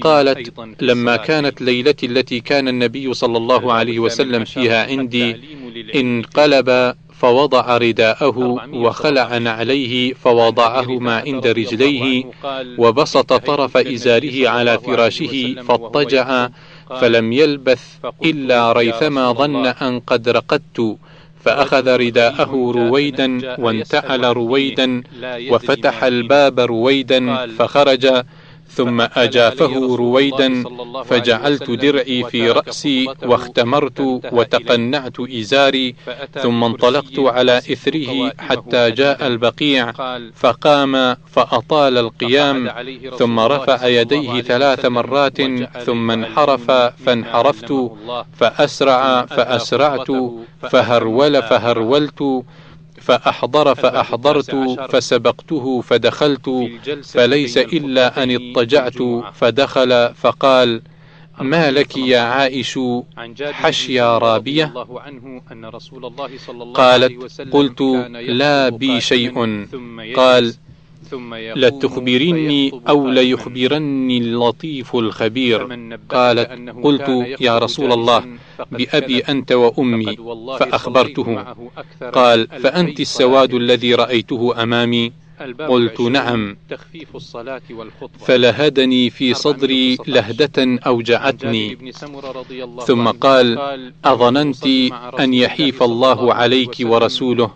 قالت 0.00 0.52
لما 0.82 1.16
كانت 1.16 1.62
ليلتي 1.62 2.06
التي 2.06 2.40
كان 2.40 2.68
النبي 2.68 3.14
صلى 3.14 3.36
الله 3.38 3.72
عليه 3.72 3.98
وسلم 3.98 4.44
فيها 4.44 4.86
عندي 4.86 5.36
انقلب 5.94 6.94
فوضع 7.12 7.76
رداءه 7.78 8.38
وخلع 8.72 9.38
نعليه 9.38 10.12
فوضعهما 10.14 11.16
عند 11.16 11.46
رجليه 11.46 12.24
وبسط 12.78 13.32
طرف 13.32 13.76
إزاره 13.76 14.48
على 14.48 14.78
فراشه 14.78 15.54
فاضطجع 15.68 16.48
فلم 17.00 17.32
يلبث 17.32 17.82
إلا 18.24 18.72
ريثما 18.72 19.32
ظن 19.32 19.66
أن 19.66 20.00
قد 20.00 20.28
رقدت 20.28 20.96
فأخذ 21.44 21.96
رداءه 21.96 22.72
رويدا 22.76 23.56
وانتعل 23.58 24.24
رويدا 24.24 25.02
وفتح 25.50 26.04
الباب 26.04 26.60
رويدا 26.60 27.46
فخرج 27.46 28.22
ثم 28.74 29.00
أجافه 29.00 29.96
رويدا 29.96 30.64
فجعلت 31.04 31.70
درعي 31.70 32.24
في 32.24 32.50
رأسي 32.50 33.08
واختمرت 33.22 34.00
وتقنعت 34.32 35.20
إزاري 35.20 35.94
ثم 36.42 36.64
انطلقت 36.64 37.18
على 37.18 37.58
إثره 37.58 38.32
حتى 38.38 38.90
جاء 38.90 39.26
البقيع 39.26 39.92
فقام 40.34 41.16
فأطال 41.26 41.98
القيام 41.98 42.70
ثم 43.18 43.40
رفع 43.40 43.86
يديه 43.86 44.40
ثلاث 44.42 44.84
مرات 44.86 45.38
ثم 45.86 46.10
انحرف 46.10 46.70
فانحرفت 46.70 47.74
فأسرع 48.36 49.26
فأسرعت 49.26 50.10
فهرول 50.70 51.42
فهرولت 51.42 52.42
فأحضر 53.00 53.74
فأحضرت 53.74 54.54
فسبقته 54.90 55.80
فدخلت 55.80 56.50
فليس 57.04 57.58
إلا 57.58 58.22
أن 58.22 58.30
اضطجعت 58.30 58.98
فدخل 59.34 60.14
فقال 60.14 60.82
ما 61.40 61.70
لك 61.70 61.96
يا 61.96 62.20
عائش 62.20 62.78
حشيا 63.40 64.18
رابية؟ 64.18 64.64
قالت 66.74 67.40
قلت 67.52 67.80
لا 68.28 68.68
بي 68.68 69.00
شيء. 69.00 69.66
قال 70.16 70.54
لتخبرني 71.56 72.72
أو 72.88 73.08
ليخبرني 73.08 74.18
اللطيف 74.18 74.96
الخبير. 74.96 75.66
قالت 76.08 76.50
قلت 76.82 77.08
يا 77.40 77.58
رسول 77.58 77.92
الله 77.92 78.24
بأبي 78.72 79.18
أنت 79.18 79.52
وأمي 79.52 80.16
فأخبرته. 80.58 81.44
قال 82.12 82.46
فأنت 82.46 83.00
السواد 83.00 83.54
الذي 83.54 83.94
رأيته 83.94 84.62
أمامي؟ 84.62 85.12
قلت 85.68 86.00
نعم. 86.00 86.56
فلهدني 88.20 89.10
في 89.10 89.34
صدري 89.34 89.96
لهدة 90.08 90.78
أوجعتني 90.86 91.92
ثم 92.86 93.08
قال 93.08 93.58
أظننت 94.04 94.66
أن 95.20 95.34
يحيف 95.34 95.82
الله 95.82 96.34
عليك 96.34 96.76
ورسوله. 96.80 97.50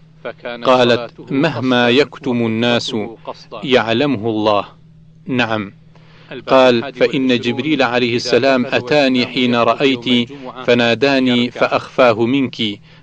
قالت 0.65 1.33
مهما 1.33 1.91
يكتم 1.91 2.47
الناس 2.47 2.97
يعلمه 3.65 4.29
الله. 4.31 4.65
نعم. 5.27 5.73
قال 6.49 6.95
فإن 6.95 7.41
جبريل 7.41 7.83
عليه 7.83 8.17
السلام 8.17 8.67
أتاني 8.67 9.27
حين 9.27 9.55
رأيت 9.55 10.29
فناداني 10.67 11.51
فأخفاه 11.51 12.27
منك 12.27 12.57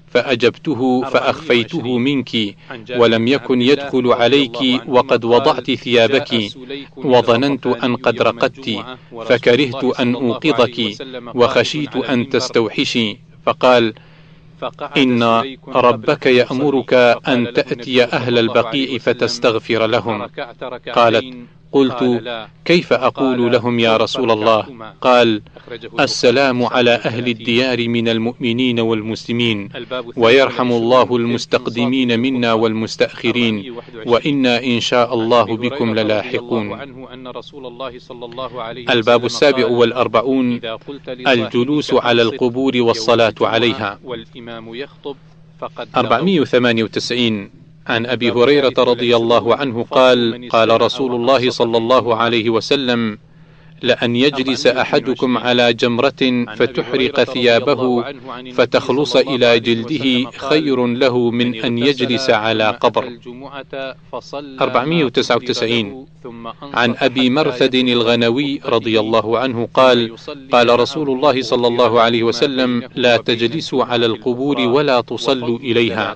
فأجبته 0.08 1.02
فأخفيته 1.02 1.98
منك 1.98 2.56
ولم 2.96 3.28
يكن 3.28 3.62
يدخل 3.62 4.08
عليك 4.08 4.58
وقد 4.88 5.26
وضعت 5.26 5.72
ثيابك 5.72 6.52
وظننت 6.98 7.68
أن 7.68 7.96
قد 7.96 8.22
رقدت 8.22 8.86
فكرهت 9.26 9.84
أن 10.00 10.16
أوقظك 10.16 10.78
وخشيت 11.36 11.96
أن 11.96 12.30
تستوحشي. 12.30 13.18
فقال 13.46 13.94
إن 14.98 15.24
ربك 15.68 16.26
يأمرك 16.26 16.94
أن 17.28 17.54
تأتي 17.54 18.04
أهل 18.04 18.38
البقيع 18.40 18.98
فتستغفر 18.98 19.86
لهم. 19.88 20.28
قالت 20.94 21.36
قلت 21.72 22.22
كيف 22.66 22.94
أقول 22.94 23.52
لهم 23.52 23.80
يا 23.80 23.98
رسول 23.98 24.32
الله؟ 24.32 24.66
قال 25.02 25.42
السلام 26.00 26.64
على 26.66 26.92
أهل 26.96 27.28
الديار 27.28 27.88
من 27.88 28.08
المؤمنين 28.08 28.80
والمسلمين. 28.80 29.70
ويرحم 30.16 30.72
الله 30.72 31.16
المستقدمين 31.16 32.20
منا 32.20 32.54
والمستأخرين. 32.54 33.76
وإنا 34.06 34.64
إن 34.64 34.80
شاء 34.80 35.14
الله 35.14 35.58
بكم 35.58 35.96
للاحقون. 35.96 36.68
الباب 38.90 39.26
السابع 39.26 39.66
والأربعون 39.66 40.62
الجلوس 41.28 41.94
على 41.94 42.22
القبور 42.22 42.74
والصلاة 42.78 43.36
عليها. 43.42 44.00
498 45.96 47.61
عن 47.88 48.06
أبي 48.06 48.32
هريرة 48.32 48.74
رضي 48.78 49.16
الله 49.16 49.56
عنه 49.56 49.84
قال 49.92 50.48
قال 50.50 50.82
رسول 50.82 51.16
الله 51.16 51.50
صلى 51.50 51.78
الله 51.78 52.16
عليه 52.16 52.50
وسلم 52.50 53.18
لأن 53.82 54.16
يجلس 54.16 54.68
أحدكم 54.68 55.38
على 55.38 55.74
جمرة 55.74 56.46
فتحرق 56.56 57.24
ثيابه 57.24 58.06
فتخلص 58.54 59.16
إلى 59.16 59.60
جلده 59.60 60.32
خير 60.38 60.88
له 60.88 61.32
من 61.32 61.56
أن 61.66 61.78
يجلس 61.78 62.30
على 62.30 62.78
قبر. 62.82 63.06
499 64.62 66.06
عن 66.74 66.96
أبي 66.98 67.30
مرثد 67.30 67.76
الغنوي 67.76 68.62
رضي 68.66 69.00
الله 69.00 69.40
عنه 69.40 69.70
قال 69.74 70.16
قال 70.52 70.80
رسول 70.80 71.10
الله 71.10 71.42
صلى 71.42 71.68
الله 71.68 72.02
عليه 72.02 72.24
وسلم 72.24 72.84
لا 72.96 73.18
تجلسوا 73.18 73.86
على 73.86 74.06
القبور 74.06 74.60
ولا 74.60 75.02
تصلوا 75.02 75.58
إليها. 75.60 76.16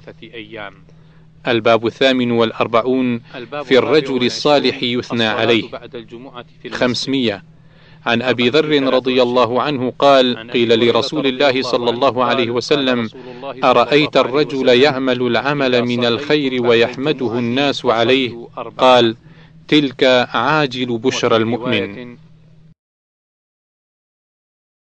الباب 1.48 1.86
الثامن 1.88 2.32
والأربعون 2.32 3.22
في 3.64 3.78
الرجل 3.78 4.26
الصالح 4.26 4.84
يثنى 4.84 5.26
عليه. 5.26 5.70
خمسمية. 6.72 7.44
عن 8.06 8.22
أبي 8.22 8.50
ذر 8.50 8.94
رضي 8.94 9.22
الله 9.22 9.62
عنه 9.62 9.94
قال 10.00 10.52
قيل 10.52 10.88
لرسول 10.88 11.28
الله 11.28 11.62
صلى 11.62 11.90
الله 11.90 12.24
عليه 12.24 12.50
وسلم 12.52 13.10
أرأيت 13.64 14.18
الرجل 14.18 14.68
يعمل 14.70 15.22
العمل 15.22 15.86
من 15.86 16.06
الخير 16.06 16.64
ويحمده 16.68 17.40
الناس 17.40 17.86
عليه؟ 17.86 18.48
قال 18.78 19.16
تلك 19.68 20.04
عاجل 20.34 20.98
بشرى 20.98 21.36
المؤمن. 21.36 22.18